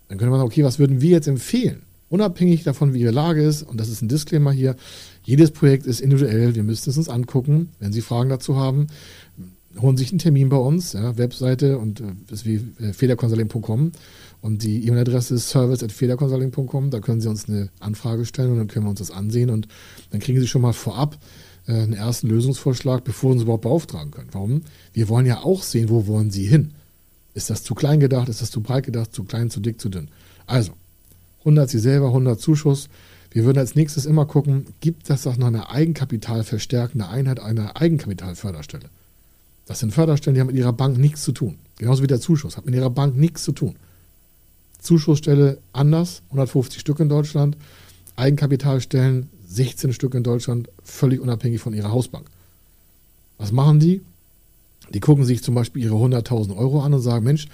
Dann 0.07 0.17
könnte 0.17 0.31
man 0.31 0.39
sagen, 0.39 0.49
okay, 0.49 0.63
was 0.63 0.79
würden 0.79 1.01
wir 1.01 1.11
jetzt 1.11 1.27
empfehlen? 1.27 1.81
Unabhängig 2.09 2.63
davon, 2.63 2.93
wie 2.93 3.01
Ihre 3.01 3.11
Lage 3.11 3.43
ist, 3.43 3.63
und 3.63 3.79
das 3.79 3.89
ist 3.89 4.01
ein 4.01 4.07
Disclaimer 4.07 4.51
hier, 4.51 4.75
jedes 5.23 5.51
Projekt 5.51 5.87
ist 5.87 6.01
individuell, 6.01 6.55
wir 6.55 6.63
müssen 6.63 6.89
es 6.89 6.97
uns 6.97 7.09
angucken, 7.09 7.69
wenn 7.79 7.91
Sie 7.91 8.01
Fragen 8.01 8.29
dazu 8.29 8.57
haben 8.57 8.87
holen 9.79 9.97
sich 9.97 10.11
einen 10.11 10.19
Termin 10.19 10.49
bei 10.49 10.57
uns, 10.57 10.93
ja, 10.93 11.17
Webseite 11.17 11.77
und 11.77 12.01
äh, 12.01 12.03
ist 12.31 12.45
wie 12.45 12.61
äh, 12.79 12.93
federconsulting.com 12.93 13.91
und 14.41 14.63
die 14.63 14.87
E-Mail-Adresse 14.87 15.35
ist 15.35 15.49
service.federconsulting.com. 15.49 16.91
Da 16.91 16.99
können 16.99 17.19
Sie 17.21 17.29
uns 17.29 17.49
eine 17.49 17.69
Anfrage 17.79 18.25
stellen 18.25 18.51
und 18.51 18.57
dann 18.57 18.67
können 18.67 18.85
wir 18.85 18.91
uns 18.91 18.99
das 18.99 19.11
ansehen 19.11 19.49
und 19.49 19.67
dann 20.11 20.19
kriegen 20.19 20.39
Sie 20.39 20.47
schon 20.47 20.61
mal 20.61 20.73
vorab 20.73 21.17
äh, 21.67 21.73
einen 21.73 21.93
ersten 21.93 22.27
Lösungsvorschlag, 22.27 23.03
bevor 23.03 23.31
Sie 23.31 23.33
uns 23.35 23.43
überhaupt 23.43 23.63
beauftragen 23.63 24.11
können. 24.11 24.29
Warum? 24.31 24.61
Wir 24.93 25.09
wollen 25.09 25.25
ja 25.25 25.39
auch 25.39 25.63
sehen, 25.63 25.89
wo 25.89 26.07
wollen 26.07 26.29
Sie 26.29 26.45
hin. 26.45 26.71
Ist 27.33 27.49
das 27.49 27.63
zu 27.63 27.75
klein 27.75 27.99
gedacht? 27.99 28.29
Ist 28.29 28.41
das 28.41 28.51
zu 28.51 28.61
breit 28.61 28.85
gedacht? 28.85 29.13
Zu 29.13 29.23
klein, 29.23 29.49
zu 29.49 29.59
dick, 29.59 29.81
zu 29.81 29.89
dünn? 29.89 30.09
Also, 30.45 30.73
100 31.39 31.69
Sie 31.69 31.79
selber, 31.79 32.07
100 32.07 32.39
Zuschuss. 32.39 32.87
Wir 33.31 33.43
würden 33.43 33.57
als 33.57 33.75
nächstes 33.75 34.05
immer 34.05 34.25
gucken, 34.25 34.67
gibt 34.79 35.09
das 35.09 35.27
auch 35.27 35.35
noch 35.35 35.47
eine 35.47 35.69
eigenkapitalverstärkende 35.69 37.07
Einheit 37.07 37.39
einer 37.39 37.75
Eigenkapitalförderstelle? 37.75 38.89
Das 39.65 39.79
sind 39.79 39.93
Förderstellen, 39.93 40.35
die 40.35 40.41
haben 40.41 40.47
mit 40.47 40.55
ihrer 40.55 40.73
Bank 40.73 40.97
nichts 40.97 41.23
zu 41.23 41.31
tun. 41.31 41.57
Genauso 41.77 42.03
wie 42.03 42.07
der 42.07 42.19
Zuschuss, 42.19 42.57
hat 42.57 42.65
mit 42.65 42.75
ihrer 42.75 42.89
Bank 42.89 43.17
nichts 43.17 43.43
zu 43.43 43.51
tun. 43.51 43.75
Zuschussstelle 44.79 45.57
anders, 45.73 46.21
150 46.29 46.79
Stück 46.79 46.99
in 46.99 47.09
Deutschland. 47.09 47.57
Eigenkapitalstellen 48.15 49.29
16 49.47 49.93
Stück 49.93 50.13
in 50.13 50.23
Deutschland, 50.23 50.69
völlig 50.83 51.19
unabhängig 51.19 51.61
von 51.61 51.73
ihrer 51.73 51.91
Hausbank. 51.91 52.29
Was 53.37 53.51
machen 53.51 53.79
die? 53.79 54.01
Die 54.93 54.99
gucken 54.99 55.25
sich 55.25 55.43
zum 55.43 55.55
Beispiel 55.55 55.83
ihre 55.83 55.95
100.000 55.95 56.55
Euro 56.55 56.81
an 56.81 56.93
und 56.93 57.01
sagen, 57.01 57.25
Mensch, 57.25 57.47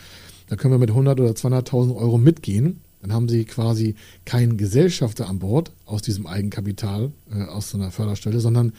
da 0.47 0.55
können 0.55 0.73
wir 0.73 0.79
mit 0.79 0.89
100 0.89 1.19
oder 1.19 1.31
200.000 1.31 1.95
Euro 1.95 2.17
mitgehen. 2.17 2.81
Dann 3.01 3.13
haben 3.13 3.29
sie 3.29 3.45
quasi 3.45 3.95
keinen 4.25 4.57
Gesellschafter 4.57 5.27
an 5.27 5.39
Bord 5.39 5.71
aus 5.85 6.01
diesem 6.01 6.27
Eigenkapital, 6.27 7.11
äh, 7.33 7.43
aus 7.45 7.71
so 7.71 7.77
einer 7.77 7.91
Förderstelle, 7.91 8.39
sondern 8.39 8.73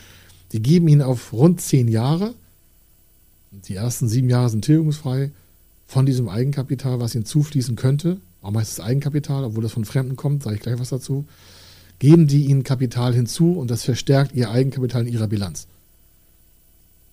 die 0.53 0.62
geben 0.62 0.87
ihnen 0.87 1.03
auf 1.03 1.33
rund 1.33 1.61
zehn 1.61 1.88
Jahre, 1.88 2.35
die 3.53 3.75
ersten 3.75 4.09
sieben 4.09 4.31
Jahre 4.31 4.49
sind 4.49 4.65
tilgungsfrei, 4.65 5.31
von 5.87 6.07
diesem 6.07 6.29
Eigenkapital, 6.29 7.01
was 7.01 7.15
ihnen 7.15 7.27
zufließen 7.27 7.77
könnte, 7.77 8.19
auch 8.41 8.51
meistens 8.51 8.81
Eigenkapital, 8.83 9.45
obwohl 9.45 9.62
das 9.62 9.73
von 9.73 9.85
Fremden 9.85 10.17
kommt, 10.17 10.43
sage 10.43 10.57
ich 10.57 10.62
gleich 10.62 10.79
was 10.79 10.88
dazu, 10.88 11.27
geben 11.99 12.27
die 12.27 12.47
ihnen 12.47 12.65
Kapital 12.65 13.15
hinzu 13.15 13.53
und 13.53 13.71
das 13.71 13.85
verstärkt 13.85 14.35
ihr 14.35 14.51
Eigenkapital 14.51 15.07
in 15.07 15.12
ihrer 15.12 15.29
Bilanz. 15.29 15.67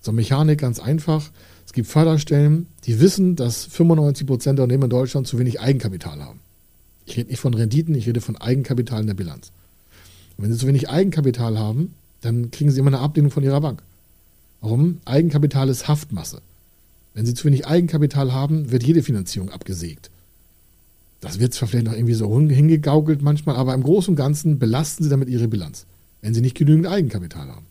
So 0.00 0.12
Mechanik 0.12 0.58
ganz 0.58 0.80
einfach. 0.80 1.30
Es 1.66 1.74
gibt 1.74 1.88
Förderstellen, 1.88 2.66
die 2.84 3.00
wissen, 3.00 3.36
dass 3.36 3.68
95% 3.70 4.54
der 4.54 4.64
Unternehmen 4.64 4.84
in 4.84 4.90
Deutschland 4.90 5.26
zu 5.26 5.38
wenig 5.38 5.60
Eigenkapital 5.60 6.22
haben. 6.22 6.40
Ich 7.04 7.16
rede 7.16 7.28
nicht 7.28 7.40
von 7.40 7.52
Renditen, 7.54 7.94
ich 7.94 8.08
rede 8.08 8.20
von 8.20 8.36
Eigenkapital 8.36 9.02
in 9.02 9.06
der 9.06 9.14
Bilanz. 9.14 9.52
Und 10.36 10.44
wenn 10.44 10.52
sie 10.52 10.58
zu 10.58 10.66
wenig 10.66 10.88
Eigenkapital 10.88 11.58
haben, 11.58 11.94
dann 12.22 12.50
kriegen 12.50 12.70
sie 12.70 12.80
immer 12.80 12.88
eine 12.88 13.00
Ablehnung 13.00 13.30
von 13.30 13.44
ihrer 13.44 13.60
Bank. 13.60 13.82
Warum? 14.60 15.00
Eigenkapital 15.04 15.68
ist 15.68 15.88
Haftmasse. 15.88 16.42
Wenn 17.14 17.26
sie 17.26 17.34
zu 17.34 17.44
wenig 17.44 17.66
Eigenkapital 17.66 18.32
haben, 18.32 18.70
wird 18.70 18.82
jede 18.82 19.02
Finanzierung 19.02 19.50
abgesägt. 19.50 20.10
Das 21.20 21.38
wird 21.38 21.52
zwar 21.52 21.68
vielleicht 21.68 21.86
noch 21.86 21.94
irgendwie 21.94 22.14
so 22.14 22.38
hingegaukelt 22.38 23.22
manchmal, 23.22 23.56
aber 23.56 23.74
im 23.74 23.82
Großen 23.82 24.12
und 24.12 24.16
Ganzen 24.16 24.58
belasten 24.58 25.04
sie 25.04 25.10
damit 25.10 25.28
ihre 25.28 25.48
Bilanz, 25.48 25.86
wenn 26.22 26.34
sie 26.34 26.40
nicht 26.40 26.56
genügend 26.56 26.86
Eigenkapital 26.86 27.48
haben. 27.48 27.66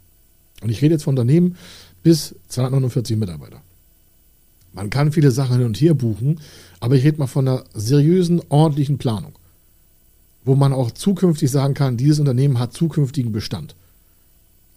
Und 0.61 0.69
ich 0.69 0.81
rede 0.81 0.95
jetzt 0.95 1.03
von 1.03 1.13
Unternehmen 1.13 1.55
bis 2.03 2.35
249 2.49 3.17
Mitarbeiter. 3.17 3.61
Man 4.73 4.89
kann 4.89 5.11
viele 5.11 5.31
Sachen 5.31 5.57
hin 5.57 5.65
und 5.65 5.81
her 5.81 5.95
buchen, 5.95 6.39
aber 6.79 6.95
ich 6.95 7.03
rede 7.03 7.17
mal 7.17 7.27
von 7.27 7.47
einer 7.47 7.63
seriösen, 7.73 8.41
ordentlichen 8.49 8.99
Planung, 8.99 9.33
wo 10.45 10.55
man 10.55 10.73
auch 10.73 10.91
zukünftig 10.91 11.49
sagen 11.49 11.73
kann, 11.73 11.97
dieses 11.97 12.19
Unternehmen 12.19 12.59
hat 12.59 12.73
zukünftigen 12.73 13.31
Bestand. 13.31 13.75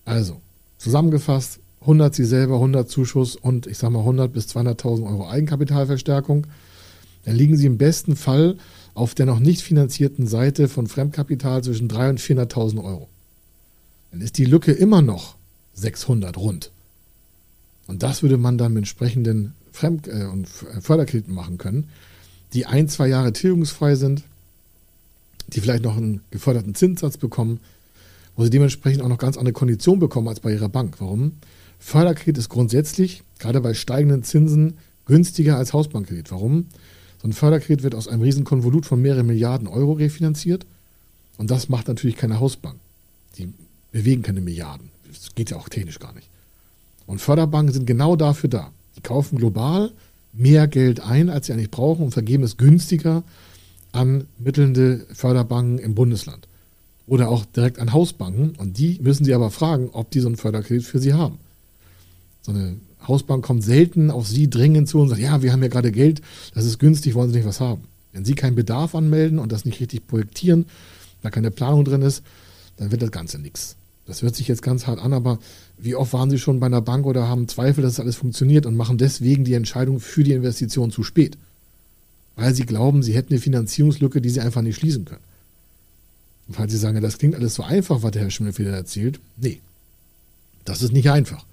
Also, 0.04 0.40
zusammengefasst, 0.78 1.60
100 1.82 2.14
Sie 2.14 2.24
selber, 2.24 2.54
100 2.54 2.88
Zuschuss 2.88 3.36
und 3.36 3.66
ich 3.66 3.78
sage 3.78 3.92
mal 3.92 4.00
100 4.00 4.32
bis 4.32 4.46
200.000 4.46 5.06
Euro 5.06 5.28
Eigenkapitalverstärkung 5.28 6.46
dann 7.24 7.36
liegen 7.36 7.56
Sie 7.56 7.66
im 7.66 7.78
besten 7.78 8.16
Fall 8.16 8.56
auf 8.94 9.14
der 9.14 9.26
noch 9.26 9.38
nicht 9.38 9.62
finanzierten 9.62 10.26
Seite 10.26 10.68
von 10.68 10.86
Fremdkapital 10.86 11.62
zwischen 11.62 11.88
300.000 11.88 12.10
und 12.10 12.20
400.000 12.20 12.84
Euro. 12.84 13.08
Dann 14.10 14.20
ist 14.20 14.38
die 14.38 14.44
Lücke 14.44 14.72
immer 14.72 15.02
noch 15.02 15.36
600 15.74 16.36
rund. 16.36 16.70
Und 17.86 18.02
das 18.02 18.22
würde 18.22 18.36
man 18.36 18.58
dann 18.58 18.72
mit 18.72 18.82
entsprechenden 18.82 19.54
Fremd- 19.72 20.08
äh, 20.08 20.26
und 20.26 20.48
Förderkrediten 20.48 21.34
machen 21.34 21.58
können, 21.58 21.88
die 22.52 22.66
ein, 22.66 22.88
zwei 22.88 23.08
Jahre 23.08 23.32
tilgungsfrei 23.32 23.94
sind, 23.94 24.22
die 25.48 25.60
vielleicht 25.60 25.84
noch 25.84 25.96
einen 25.96 26.20
geförderten 26.30 26.74
Zinssatz 26.74 27.16
bekommen, 27.16 27.60
wo 28.36 28.44
sie 28.44 28.50
dementsprechend 28.50 29.02
auch 29.02 29.08
noch 29.08 29.18
ganz 29.18 29.36
andere 29.36 29.52
Konditionen 29.54 30.00
bekommen 30.00 30.28
als 30.28 30.40
bei 30.40 30.52
ihrer 30.52 30.68
Bank. 30.68 30.96
Warum? 30.98 31.32
Förderkredit 31.82 32.38
ist 32.38 32.48
grundsätzlich, 32.48 33.24
gerade 33.40 33.60
bei 33.60 33.74
steigenden 33.74 34.22
Zinsen, 34.22 34.74
günstiger 35.04 35.56
als 35.56 35.72
Hausbankkredit. 35.72 36.30
Warum? 36.30 36.66
So 37.20 37.28
ein 37.28 37.32
Förderkredit 37.32 37.82
wird 37.82 37.96
aus 37.96 38.06
einem 38.06 38.22
riesen 38.22 38.44
Konvolut 38.44 38.86
von 38.86 39.02
mehreren 39.02 39.26
Milliarden 39.26 39.66
Euro 39.66 39.92
refinanziert. 39.92 40.64
Und 41.38 41.50
das 41.50 41.68
macht 41.68 41.88
natürlich 41.88 42.16
keine 42.16 42.38
Hausbank. 42.38 42.76
Die 43.36 43.52
bewegen 43.90 44.22
keine 44.22 44.40
Milliarden. 44.40 44.90
Das 45.08 45.34
geht 45.34 45.50
ja 45.50 45.56
auch 45.56 45.68
technisch 45.68 45.98
gar 45.98 46.14
nicht. 46.14 46.28
Und 47.06 47.20
Förderbanken 47.20 47.74
sind 47.74 47.86
genau 47.86 48.14
dafür 48.14 48.48
da. 48.48 48.70
Die 48.96 49.02
kaufen 49.02 49.36
global 49.36 49.90
mehr 50.32 50.68
Geld 50.68 51.00
ein, 51.00 51.28
als 51.28 51.46
sie 51.46 51.52
eigentlich 51.52 51.72
brauchen 51.72 52.04
und 52.04 52.12
vergeben 52.12 52.44
es 52.44 52.58
günstiger 52.58 53.24
an 53.90 54.28
mittelnde 54.38 55.04
Förderbanken 55.12 55.78
im 55.78 55.96
Bundesland. 55.96 56.46
Oder 57.08 57.28
auch 57.28 57.44
direkt 57.44 57.80
an 57.80 57.92
Hausbanken. 57.92 58.54
Und 58.56 58.78
die 58.78 59.00
müssen 59.02 59.24
sie 59.24 59.34
aber 59.34 59.50
fragen, 59.50 59.90
ob 59.92 60.12
die 60.12 60.20
so 60.20 60.28
einen 60.28 60.36
Förderkredit 60.36 60.84
für 60.84 61.00
sie 61.00 61.12
haben. 61.12 61.38
So 62.42 62.52
eine 62.52 62.76
Hausbank 63.06 63.44
kommt 63.44 63.64
selten 63.64 64.10
auf 64.10 64.26
Sie 64.28 64.50
dringend 64.50 64.88
zu 64.88 65.00
und 65.00 65.08
sagt, 65.08 65.20
ja, 65.20 65.42
wir 65.42 65.52
haben 65.52 65.62
ja 65.62 65.68
gerade 65.68 65.92
Geld, 65.92 66.20
das 66.54 66.64
ist 66.64 66.78
günstig, 66.78 67.14
wollen 67.14 67.30
Sie 67.30 67.36
nicht 67.36 67.46
was 67.46 67.60
haben. 67.60 67.84
Wenn 68.12 68.24
Sie 68.24 68.34
keinen 68.34 68.54
Bedarf 68.54 68.94
anmelden 68.94 69.38
und 69.38 69.52
das 69.52 69.64
nicht 69.64 69.80
richtig 69.80 70.06
projektieren, 70.06 70.66
da 71.22 71.30
keine 71.30 71.50
Planung 71.50 71.84
drin 71.84 72.02
ist, 72.02 72.22
dann 72.76 72.90
wird 72.90 73.02
das 73.02 73.10
Ganze 73.10 73.38
nichts. 73.38 73.76
Das 74.06 74.22
hört 74.22 74.34
sich 74.34 74.48
jetzt 74.48 74.62
ganz 74.62 74.86
hart 74.86 74.98
an, 74.98 75.12
aber 75.12 75.38
wie 75.78 75.94
oft 75.94 76.12
waren 76.12 76.30
Sie 76.30 76.38
schon 76.38 76.60
bei 76.60 76.66
einer 76.66 76.82
Bank 76.82 77.06
oder 77.06 77.28
haben 77.28 77.48
Zweifel, 77.48 77.82
dass 77.82 77.94
das 77.94 78.00
alles 78.00 78.16
funktioniert 78.16 78.66
und 78.66 78.76
machen 78.76 78.98
deswegen 78.98 79.44
die 79.44 79.54
Entscheidung 79.54 80.00
für 80.00 80.24
die 80.24 80.32
Investition 80.32 80.90
zu 80.90 81.04
spät? 81.04 81.38
Weil 82.34 82.54
Sie 82.54 82.66
glauben, 82.66 83.02
Sie 83.02 83.14
hätten 83.14 83.32
eine 83.32 83.40
Finanzierungslücke, 83.40 84.20
die 84.20 84.30
Sie 84.30 84.40
einfach 84.40 84.62
nicht 84.62 84.76
schließen 84.76 85.04
können. 85.04 85.20
Und 86.48 86.54
falls 86.54 86.72
Sie 86.72 86.78
sagen, 86.78 87.00
das 87.00 87.18
klingt 87.18 87.36
alles 87.36 87.54
so 87.54 87.62
einfach, 87.62 88.02
was 88.02 88.10
der 88.10 88.22
Herr 88.22 88.30
Schimmelfeder 88.30 88.72
erzählt, 88.72 89.20
nee, 89.36 89.60
das 90.64 90.82
ist 90.82 90.92
nicht 90.92 91.10
einfach. 91.10 91.44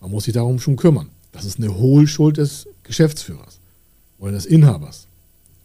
Man 0.00 0.10
muss 0.10 0.24
sich 0.24 0.34
darum 0.34 0.58
schon 0.58 0.76
kümmern. 0.76 1.10
Das 1.32 1.44
ist 1.44 1.58
eine 1.58 1.76
Hohlschuld 1.76 2.36
des 2.36 2.66
Geschäftsführers 2.82 3.60
oder 4.18 4.32
des 4.32 4.46
Inhabers 4.46 5.06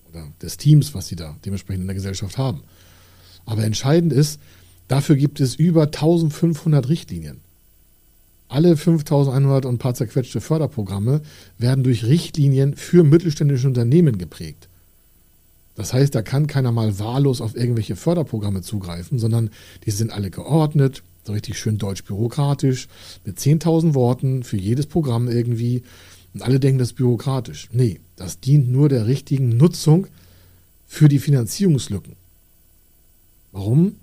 oder 0.10 0.28
des 0.42 0.58
Teams, 0.58 0.94
was 0.94 1.08
sie 1.08 1.16
da 1.16 1.38
dementsprechend 1.46 1.82
in 1.82 1.88
der 1.88 1.96
Gesellschaft 1.96 2.38
haben. 2.38 2.64
Aber 3.46 3.64
entscheidend 3.64 4.14
ist, 4.14 4.40
dafür 4.88 5.16
gibt 5.16 5.40
es 5.40 5.56
über 5.56 5.84
1500 5.84 6.90
Richtlinien. 6.90 7.40
Alle 8.48 8.76
5100 8.76 9.66
und 9.66 9.76
ein 9.76 9.78
paar 9.78 9.94
zerquetschte 9.94 10.42
Förderprogramme 10.42 11.22
werden 11.58 11.86
durch 11.86 12.04
Richtlinien 12.04 12.76
für 12.76 13.04
mittelständische 13.04 13.68
Unternehmen 13.68 14.18
geprägt. 14.18 14.68
Das 15.76 15.94
heißt, 15.94 16.14
da 16.14 16.22
kann 16.22 16.48
keiner 16.48 16.74
mal 16.74 17.00
wahllos 17.00 17.40
auf 17.40 17.56
irgendwelche 17.56 17.96
Förderprogramme 17.96 18.62
zugreifen, 18.62 19.20
sondern 19.20 19.52
die 19.86 19.92
sind 19.92 20.12
alle 20.12 20.30
geordnet, 20.30 21.02
so 21.24 21.34
richtig 21.34 21.58
schön 21.58 21.78
deutsch-bürokratisch, 21.78 22.88
mit 23.26 23.38
10.000 23.38 23.94
Worten 23.94 24.44
für 24.44 24.58
jedes 24.58 24.88
Programm 24.88 25.28
irgendwie. 25.28 25.84
Und 26.34 26.42
alle 26.42 26.60
denken, 26.60 26.80
das 26.80 26.90
ist 26.90 26.96
bürokratisch. 26.96 27.70
Nee, 27.72 28.00
das 28.16 28.40
dient 28.40 28.70
nur 28.70 28.90
der 28.90 29.08
richtigen 29.08 29.50
Nutzung 29.50 30.08
für 30.88 31.10
die 31.10 31.20
Finanzierungslücken. 31.20 32.16
Warum? 33.52 33.96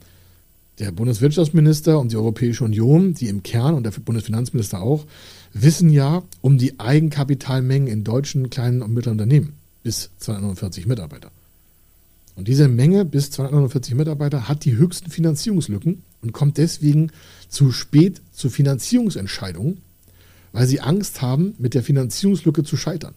Der 0.78 0.92
Bundeswirtschaftsminister 0.92 1.98
und 1.98 2.12
die 2.12 2.16
Europäische 2.16 2.64
Union, 2.64 3.14
die 3.14 3.28
im 3.28 3.42
Kern 3.42 3.74
und 3.74 3.84
der 3.84 3.90
Bundesfinanzminister 3.90 4.80
auch, 4.80 5.06
wissen 5.52 5.90
ja 5.90 6.22
um 6.40 6.58
die 6.58 6.78
Eigenkapitalmengen 6.78 7.88
in 7.88 8.04
deutschen 8.04 8.48
kleinen 8.50 8.82
und 8.82 8.92
mittleren 8.92 9.18
Unternehmen 9.18 9.54
bis 9.82 10.10
249 10.18 10.86
Mitarbeiter. 10.86 11.30
Und 12.36 12.46
diese 12.46 12.68
Menge 12.68 13.04
bis 13.04 13.32
249 13.32 13.96
Mitarbeiter 13.96 14.48
hat 14.48 14.64
die 14.64 14.76
höchsten 14.76 15.10
Finanzierungslücken 15.10 16.02
und 16.22 16.32
kommt 16.32 16.58
deswegen 16.58 17.10
zu 17.48 17.72
spät 17.72 18.20
zu 18.32 18.50
Finanzierungsentscheidungen, 18.50 19.78
weil 20.52 20.66
sie 20.66 20.80
Angst 20.80 21.22
haben, 21.22 21.54
mit 21.58 21.74
der 21.74 21.82
Finanzierungslücke 21.82 22.64
zu 22.64 22.76
scheitern. 22.76 23.14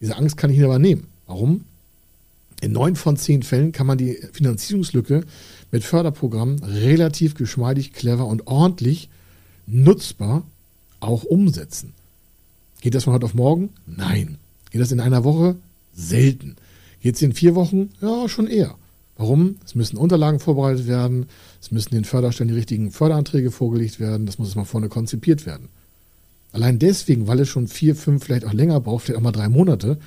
Diese 0.00 0.16
Angst 0.16 0.36
kann 0.36 0.50
ich 0.50 0.56
Ihnen 0.56 0.66
aber 0.66 0.78
nehmen. 0.78 1.06
Warum? 1.26 1.64
In 2.60 2.72
neun 2.72 2.96
von 2.96 3.16
zehn 3.16 3.42
Fällen 3.42 3.72
kann 3.72 3.86
man 3.86 3.98
die 3.98 4.18
Finanzierungslücke 4.32 5.24
mit 5.70 5.84
Förderprogrammen 5.84 6.62
relativ 6.62 7.34
geschmeidig, 7.34 7.92
clever 7.92 8.26
und 8.26 8.46
ordentlich 8.46 9.08
nutzbar 9.66 10.44
auch 11.00 11.24
umsetzen. 11.24 11.92
Geht 12.80 12.94
das 12.94 13.04
von 13.04 13.12
heute 13.12 13.26
auf 13.26 13.34
morgen? 13.34 13.70
Nein. 13.86 14.38
Geht 14.70 14.80
das 14.80 14.92
in 14.92 15.00
einer 15.00 15.24
Woche? 15.24 15.56
Selten. 15.94 16.56
Geht 17.00 17.16
es 17.16 17.22
in 17.22 17.32
vier 17.32 17.54
Wochen? 17.54 17.90
Ja, 18.00 18.28
schon 18.28 18.46
eher. 18.46 18.76
Warum? 19.16 19.56
Es 19.64 19.74
müssen 19.74 19.96
Unterlagen 19.96 20.40
vorbereitet 20.40 20.86
werden, 20.86 21.26
es 21.60 21.70
müssen 21.70 21.94
den 21.94 22.04
Förderstellen 22.04 22.48
die 22.48 22.54
richtigen 22.54 22.90
Förderanträge 22.90 23.50
vorgelegt 23.50 23.98
werden, 23.98 24.26
das 24.26 24.38
muss 24.38 24.54
mal 24.54 24.64
vorne 24.64 24.88
konzipiert 24.88 25.46
werden. 25.46 25.68
Allein 26.52 26.78
deswegen, 26.78 27.26
weil 27.26 27.40
es 27.40 27.48
schon 27.48 27.68
vier, 27.68 27.96
fünf, 27.96 28.24
vielleicht 28.24 28.44
auch 28.44 28.52
länger 28.52 28.80
braucht, 28.80 29.04
vielleicht 29.04 29.18
auch 29.18 29.24
mal 29.24 29.32
drei 29.32 29.48
Monate. 29.48 29.98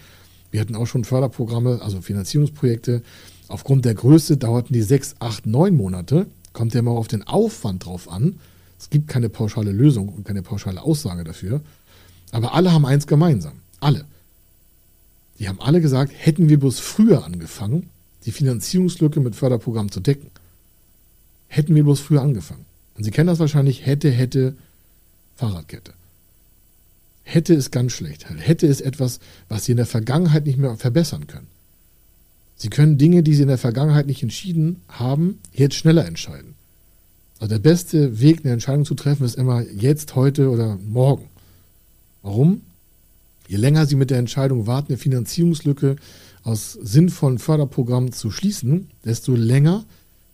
Wir 0.52 0.62
hatten 0.62 0.76
auch 0.76 0.88
schon 0.88 1.04
Förderprogramme, 1.04 1.82
also 1.82 2.02
Finanzierungsprojekte. 2.02 3.04
Aufgrund 3.48 3.86
der 3.86 3.94
Größe 3.94 4.38
dauerten 4.38 4.74
die 4.74 4.82
sechs, 4.82 5.16
acht, 5.20 5.46
neun 5.46 5.76
Monate. 5.76 6.28
Kommt 6.54 6.74
ja 6.74 6.82
mal 6.82 6.92
auf 6.92 7.08
den 7.08 7.24
Aufwand 7.24 7.86
drauf 7.86 8.12
an. 8.12 8.40
Es 8.80 8.90
gibt 8.90 9.08
keine 9.08 9.30
pauschale 9.30 9.72
Lösung 9.72 10.10
und 10.10 10.26
keine 10.26 10.42
pauschale 10.42 10.82
Aussage 10.82 11.24
dafür. 11.24 11.62
Aber 12.32 12.54
alle 12.54 12.72
haben 12.72 12.86
eins 12.86 13.08
gemeinsam. 13.08 13.54
Alle. 13.80 14.06
Die 15.38 15.48
haben 15.48 15.62
alle 15.62 15.82
gesagt, 15.82 16.12
hätten 16.16 16.50
wir 16.50 16.60
bloß 16.60 16.80
früher 16.80 17.26
angefangen, 17.26 17.90
die 18.26 18.32
Finanzierungslücke 18.32 19.20
mit 19.20 19.36
Förderprogrammen 19.36 19.92
zu 19.92 20.00
decken. 20.00 20.30
Hätten 21.48 21.76
wir 21.76 21.84
bloß 21.84 22.00
früher 22.00 22.22
angefangen. 22.22 22.66
Und 22.96 23.04
Sie 23.04 23.12
kennen 23.12 23.28
das 23.28 23.40
wahrscheinlich, 23.40 23.86
hätte, 23.86 24.12
hätte, 24.12 24.56
Fahrradkette. 25.36 25.94
Hätte 27.24 27.54
ist 27.54 27.72
ganz 27.72 27.94
schlecht. 27.94 28.26
Hätte 28.30 28.68
ist 28.68 28.82
etwas, 28.82 29.20
was 29.48 29.66
Sie 29.66 29.72
in 29.72 29.78
der 29.78 29.86
Vergangenheit 29.86 30.46
nicht 30.46 30.58
mehr 30.58 30.76
verbessern 30.78 31.28
können. 31.28 31.48
Sie 32.56 32.70
können 32.70 32.98
Dinge, 32.98 33.24
die 33.24 33.36
Sie 33.36 33.44
in 33.44 33.48
der 33.48 33.58
Vergangenheit 33.58 34.08
nicht 34.08 34.22
entschieden 34.22 34.82
haben, 34.90 35.40
jetzt 35.54 35.76
schneller 35.76 36.06
entscheiden. 36.06 36.56
Also 37.40 37.54
der 37.54 37.60
beste 37.60 38.20
Weg, 38.20 38.42
eine 38.44 38.52
Entscheidung 38.52 38.84
zu 38.84 38.96
treffen, 38.96 39.24
ist 39.24 39.38
immer 39.38 39.62
jetzt, 39.62 40.16
heute 40.16 40.50
oder 40.50 40.78
morgen. 40.86 41.30
Warum? 42.22 42.62
Je 43.48 43.56
länger 43.56 43.86
Sie 43.86 43.96
mit 43.96 44.10
der 44.10 44.20
Entscheidung 44.20 44.68
warten, 44.68 44.92
eine 44.92 44.98
Finanzierungslücke 44.98 45.96
aus 46.44 46.74
sinnvollen 46.74 47.40
Förderprogrammen 47.40 48.12
zu 48.12 48.32
schließen, 48.32 48.90
desto 49.06 49.36
länger 49.36 49.86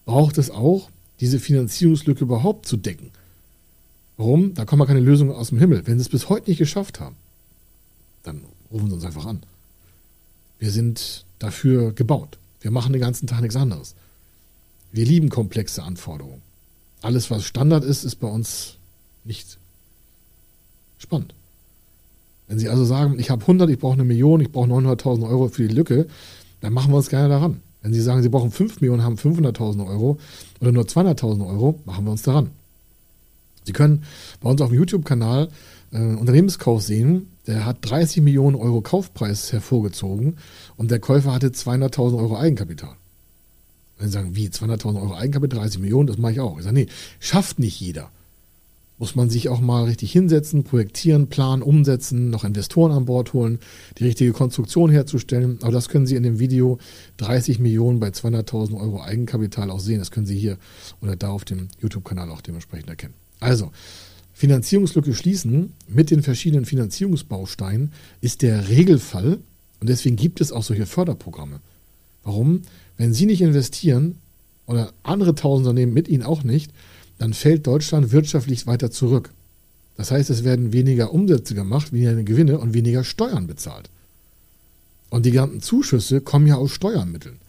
braucht 0.05 0.37
es 0.37 0.51
auch, 0.51 0.89
diese 1.19 1.39
Finanzierungslücke 1.39 2.23
überhaupt 2.23 2.67
zu 2.67 2.77
decken. 2.77 3.11
Warum? 4.17 4.53
Da 4.53 4.65
kommen 4.65 4.81
wir 4.81 4.85
keine 4.85 4.99
Lösung 4.99 5.31
aus 5.31 5.49
dem 5.49 5.57
Himmel. 5.57 5.85
Wenn 5.87 5.97
Sie 5.97 6.03
es 6.03 6.09
bis 6.09 6.29
heute 6.29 6.49
nicht 6.49 6.59
geschafft 6.59 6.99
haben, 6.99 7.15
dann 8.23 8.41
rufen 8.71 8.87
Sie 8.87 8.93
uns 8.93 9.05
einfach 9.05 9.25
an. 9.25 9.41
Wir 10.59 10.71
sind 10.71 11.25
dafür 11.39 11.91
gebaut. 11.91 12.37
Wir 12.61 12.71
machen 12.71 12.93
den 12.93 13.01
ganzen 13.01 13.27
Tag 13.27 13.41
nichts 13.41 13.55
anderes. 13.55 13.95
Wir 14.91 15.05
lieben 15.05 15.29
komplexe 15.29 15.83
Anforderungen. 15.83 16.41
Alles, 17.01 17.29
was 17.29 17.43
Standard 17.43 17.83
ist, 17.83 18.03
ist 18.03 18.15
bei 18.15 18.27
uns 18.27 18.77
nicht 19.25 19.57
spannend. 20.97 21.33
Wenn 22.47 22.59
Sie 22.59 22.69
also 22.69 22.85
sagen, 22.85 23.19
ich 23.19 23.29
habe 23.29 23.41
100, 23.41 23.69
ich 23.69 23.79
brauche 23.79 23.93
eine 23.93 24.03
Million, 24.03 24.41
ich 24.41 24.51
brauche 24.51 24.69
900.000 24.69 25.27
Euro 25.27 25.47
für 25.47 25.67
die 25.67 25.73
Lücke, 25.73 26.07
dann 26.61 26.73
machen 26.73 26.91
wir 26.91 26.97
uns 26.97 27.09
gerne 27.09 27.29
daran. 27.29 27.61
Wenn 27.81 27.93
Sie 27.93 28.01
sagen, 28.01 28.21
Sie 28.21 28.29
brauchen 28.29 28.51
5 28.51 28.81
Millionen, 28.81 29.03
haben 29.03 29.15
500.000 29.15 29.87
Euro 29.87 30.17
oder 30.59 30.71
nur 30.71 30.83
200.000 30.83 31.47
Euro, 31.47 31.79
machen 31.85 32.05
wir 32.05 32.11
uns 32.11 32.23
daran. 32.23 32.49
Sie 33.63 33.73
können 33.73 34.03
bei 34.41 34.49
uns 34.49 34.61
auf 34.61 34.69
dem 34.69 34.77
YouTube-Kanal 34.77 35.49
äh, 35.91 35.97
Unternehmenskauf 35.97 36.83
sehen. 36.83 37.29
Der 37.47 37.65
hat 37.65 37.77
30 37.81 38.23
Millionen 38.23 38.55
Euro 38.55 38.81
Kaufpreis 38.81 39.51
hervorgezogen 39.51 40.37
und 40.77 40.91
der 40.91 40.99
Käufer 40.99 41.33
hatte 41.33 41.49
200.000 41.49 42.17
Euro 42.17 42.37
Eigenkapital. 42.37 42.95
Wenn 43.97 44.07
Sie 44.07 44.13
sagen, 44.13 44.35
wie 44.35 44.47
200.000 44.47 45.01
Euro 45.01 45.15
Eigenkapital, 45.15 45.61
30 45.61 45.79
Millionen, 45.79 46.07
das 46.07 46.17
mache 46.17 46.33
ich 46.33 46.39
auch. 46.39 46.57
Ich 46.57 46.63
sage, 46.63 46.75
nee, 46.75 46.87
schafft 47.19 47.59
nicht 47.59 47.79
jeder 47.79 48.11
muss 48.97 49.15
man 49.15 49.29
sich 49.29 49.49
auch 49.49 49.59
mal 49.59 49.83
richtig 49.83 50.11
hinsetzen, 50.11 50.63
projektieren, 50.63 51.27
planen, 51.27 51.61
umsetzen, 51.61 52.29
noch 52.29 52.43
Investoren 52.43 52.91
an 52.91 53.05
Bord 53.05 53.33
holen, 53.33 53.59
die 53.97 54.05
richtige 54.05 54.31
Konstruktion 54.31 54.89
herzustellen. 54.89 55.59
Aber 55.61 55.71
das 55.71 55.89
können 55.89 56.07
Sie 56.07 56.15
in 56.15 56.23
dem 56.23 56.39
Video 56.39 56.79
30 57.17 57.59
Millionen 57.59 57.99
bei 57.99 58.09
200.000 58.09 58.79
Euro 58.79 59.01
Eigenkapital 59.01 59.69
auch 59.69 59.79
sehen. 59.79 59.99
Das 59.99 60.11
können 60.11 60.25
Sie 60.25 60.37
hier 60.37 60.57
oder 61.01 61.15
da 61.15 61.29
auf 61.29 61.43
dem 61.43 61.67
YouTube-Kanal 61.81 62.29
auch 62.29 62.41
dementsprechend 62.41 62.89
erkennen. 62.89 63.15
Also, 63.39 63.71
Finanzierungslücke 64.33 65.13
schließen 65.13 65.73
mit 65.87 66.11
den 66.11 66.21
verschiedenen 66.21 66.65
Finanzierungsbausteinen 66.65 67.93
ist 68.21 68.41
der 68.41 68.69
Regelfall 68.69 69.39
und 69.79 69.89
deswegen 69.89 70.15
gibt 70.15 70.41
es 70.41 70.51
auch 70.51 70.63
solche 70.63 70.85
Förderprogramme. 70.85 71.59
Warum? 72.23 72.63
Wenn 72.97 73.13
Sie 73.13 73.25
nicht 73.25 73.41
investieren 73.41 74.15
oder 74.65 74.91
andere 75.03 75.35
tausend 75.35 75.67
Unternehmen 75.67 75.93
mit 75.93 76.07
Ihnen 76.07 76.23
auch 76.23 76.43
nicht, 76.43 76.71
dann 77.17 77.33
fällt 77.33 77.67
Deutschland 77.67 78.11
wirtschaftlich 78.11 78.67
weiter 78.67 78.91
zurück. 78.91 79.31
Das 79.97 80.11
heißt, 80.11 80.29
es 80.29 80.43
werden 80.43 80.73
weniger 80.73 81.13
Umsätze 81.13 81.55
gemacht, 81.55 81.93
weniger 81.93 82.21
Gewinne 82.23 82.59
und 82.59 82.73
weniger 82.73 83.03
Steuern 83.03 83.47
bezahlt. 83.47 83.89
Und 85.09 85.25
die 85.25 85.31
ganzen 85.31 85.61
Zuschüsse 85.61 86.19
kommen 86.21 86.47
ja 86.47 86.55
aus 86.55 86.71
Steuermitteln. 86.71 87.39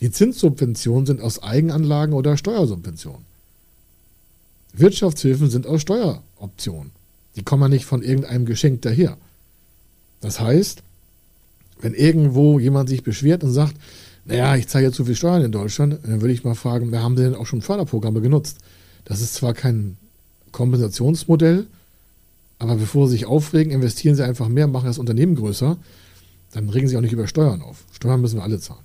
Die 0.00 0.10
Zinssubventionen 0.10 1.06
sind 1.06 1.20
aus 1.20 1.42
Eigenanlagen 1.42 2.14
oder 2.14 2.36
Steuersubventionen. 2.36 3.24
Wirtschaftshilfen 4.72 5.50
sind 5.50 5.66
aus 5.66 5.82
Steueroptionen. 5.82 6.92
Die 7.34 7.42
kommen 7.42 7.62
ja 7.62 7.68
nicht 7.68 7.84
von 7.84 8.02
irgendeinem 8.02 8.46
Geschenk 8.46 8.82
daher. 8.82 9.16
Das 10.20 10.40
heißt, 10.40 10.82
wenn 11.80 11.94
irgendwo 11.94 12.58
jemand 12.58 12.88
sich 12.88 13.02
beschwert 13.02 13.44
und 13.44 13.52
sagt, 13.52 13.76
naja, 14.24 14.56
ich 14.56 14.68
zahle 14.68 14.86
ja 14.86 14.92
zu 14.92 15.04
viel 15.04 15.14
Steuern 15.14 15.44
in 15.44 15.52
Deutschland, 15.52 15.98
dann 16.02 16.20
würde 16.20 16.32
ich 16.32 16.44
mal 16.44 16.54
fragen, 16.54 16.90
wer 16.90 17.02
haben 17.02 17.16
Sie 17.16 17.22
denn 17.22 17.34
auch 17.34 17.46
schon 17.46 17.62
Förderprogramme 17.62 18.20
genutzt? 18.20 18.58
Das 19.06 19.20
ist 19.20 19.34
zwar 19.34 19.54
kein 19.54 19.96
Kompensationsmodell, 20.52 21.66
aber 22.58 22.74
bevor 22.74 23.06
Sie 23.06 23.12
sich 23.12 23.26
aufregen, 23.26 23.72
investieren 23.72 24.16
Sie 24.16 24.24
einfach 24.24 24.48
mehr, 24.48 24.66
machen 24.66 24.86
das 24.86 24.98
Unternehmen 24.98 25.36
größer, 25.36 25.78
dann 26.52 26.68
regen 26.68 26.88
Sie 26.88 26.96
auch 26.96 27.02
nicht 27.02 27.12
über 27.12 27.26
Steuern 27.26 27.62
auf. 27.62 27.84
Steuern 27.92 28.20
müssen 28.20 28.36
wir 28.36 28.42
alle 28.42 28.58
zahlen. 28.58 28.84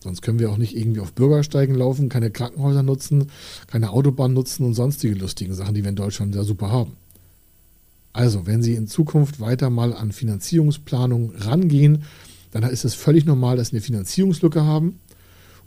Sonst 0.00 0.22
können 0.22 0.38
wir 0.38 0.50
auch 0.50 0.58
nicht 0.58 0.76
irgendwie 0.76 1.00
auf 1.00 1.12
Bürgersteigen 1.12 1.74
laufen, 1.74 2.08
keine 2.08 2.30
Krankenhäuser 2.30 2.84
nutzen, 2.84 3.30
keine 3.66 3.90
Autobahn 3.90 4.32
nutzen 4.32 4.64
und 4.64 4.74
sonstige 4.74 5.16
lustigen 5.16 5.54
Sachen, 5.54 5.74
die 5.74 5.82
wir 5.82 5.90
in 5.90 5.96
Deutschland 5.96 6.34
sehr 6.34 6.44
super 6.44 6.70
haben. 6.70 6.92
Also, 8.12 8.46
wenn 8.46 8.62
Sie 8.62 8.74
in 8.74 8.86
Zukunft 8.86 9.40
weiter 9.40 9.70
mal 9.70 9.92
an 9.92 10.12
Finanzierungsplanung 10.12 11.32
rangehen, 11.36 12.04
dann 12.52 12.62
ist 12.62 12.84
es 12.84 12.94
völlig 12.94 13.24
normal, 13.24 13.56
dass 13.56 13.68
Sie 13.68 13.76
eine 13.76 13.80
Finanzierungslücke 13.80 14.64
haben 14.64 15.00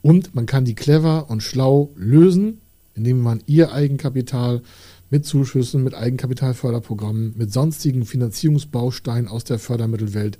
und 0.01 0.34
man 0.34 0.45
kann 0.45 0.63
die 0.63 0.75
clever 0.75 1.30
und 1.30 1.43
schlau 1.43 1.89
lösen 1.95 2.62
indem 2.95 3.19
man 3.19 3.41
ihr 3.45 3.71
Eigenkapital 3.71 4.62
mit 5.10 5.25
Zuschüssen, 5.25 5.84
mit 5.84 5.93
Eigenkapitalförderprogrammen, 5.93 7.34
mit 7.38 7.51
sonstigen 7.51 8.06
Finanzierungsbausteinen 8.06 9.27
aus 9.27 9.43
der 9.43 9.60
Fördermittelwelt 9.60 10.39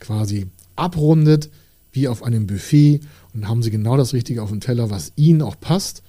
quasi 0.00 0.46
abrundet, 0.76 1.50
wie 1.92 2.08
auf 2.08 2.22
einem 2.22 2.46
Buffet. 2.46 3.00
Und 3.34 3.48
haben 3.48 3.62
sie 3.62 3.70
genau 3.70 3.96
das 3.96 4.12
Richtige 4.12 4.42
auf 4.42 4.50
dem 4.50 4.60
Teller, 4.60 4.90
was 4.90 5.12
ihnen 5.16 5.42
auch 5.42 5.58
passt. 5.58 6.02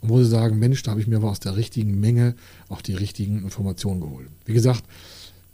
Und 0.00 0.08
wo 0.08 0.18
sie 0.18 0.28
sagen, 0.28 0.58
Mensch, 0.58 0.82
da 0.82 0.92
habe 0.92 1.00
ich 1.00 1.06
mir 1.06 1.16
aber 1.16 1.30
aus 1.30 1.40
der 1.40 1.56
richtigen 1.56 2.00
Menge 2.00 2.34
auch 2.68 2.80
die 2.80 2.94
richtigen 2.94 3.42
Informationen 3.42 4.00
geholt. 4.00 4.28
Wie 4.46 4.54
gesagt, 4.54 4.84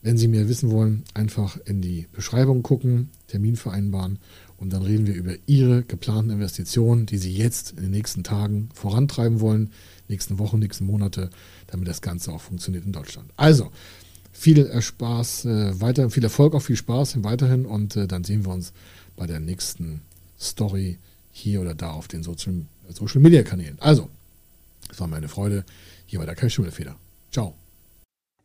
wenn 0.03 0.17
Sie 0.17 0.29
mehr 0.29 0.49
wissen 0.49 0.71
wollen, 0.71 1.03
einfach 1.13 1.59
in 1.65 1.83
die 1.83 2.07
Beschreibung 2.13 2.63
gucken, 2.63 3.11
Termin 3.27 3.57
vereinbaren 3.57 4.19
und 4.59 4.73
dann 4.73 4.83
reden 4.83 5.07
wir 5.07 5.15
über 5.15 5.35
Ihre 5.47 5.83
geplanten 5.83 6.31
Investitionen, 6.31 7.07
die 7.07 7.19
Sie 7.19 7.33
jetzt 7.33 7.71
in 7.73 7.83
den 7.83 7.91
nächsten 7.91 8.25
Tagen 8.25 8.69
vorantreiben 8.75 9.41
wollen, 9.41 9.71
nächsten 10.09 10.39
Wochen, 10.39 10.59
nächsten 10.59 10.85
Monate, 10.87 11.31
damit 11.69 11.89
das 11.89 12.03
Ganze 12.03 12.33
auch 12.33 12.41
funktioniert 12.41 12.85
in 12.85 12.93
Deutschland. 12.93 13.31
Also, 13.37 13.71
viel 14.33 14.81
Spaß, 14.81 15.45
äh, 15.47 15.81
weiter, 15.81 16.11
viel 16.11 16.25
Erfolg, 16.25 16.55
auch 16.55 16.63
viel 16.63 16.77
Spaß 16.77 17.23
weiterhin 17.25 17.67
und 17.67 17.97
äh, 17.97 18.07
dann 18.07 18.25
sehen 18.25 18.45
wir 18.45 18.53
uns 18.53 18.73
bei 19.17 19.27
der 19.27 19.41
nächsten 19.41 20.01
Story 20.39 20.99
hier 21.33 21.61
oder 21.61 21.75
da 21.75 21.91
auf 21.91 22.09
den 22.09 22.23
Social, 22.23 22.63
Social 22.89 23.21
Media 23.21 23.43
Kanälen. 23.43 23.77
Also, 23.81 24.09
es 24.91 24.99
war 25.01 25.07
mir 25.07 25.17
eine 25.17 25.29
Freude. 25.29 25.65
Hier 26.07 26.19
war 26.19 26.27
der 26.27 26.35
Kai 26.35 26.49
Schimmelfeder. 26.49 26.97
Ciao. 27.31 27.55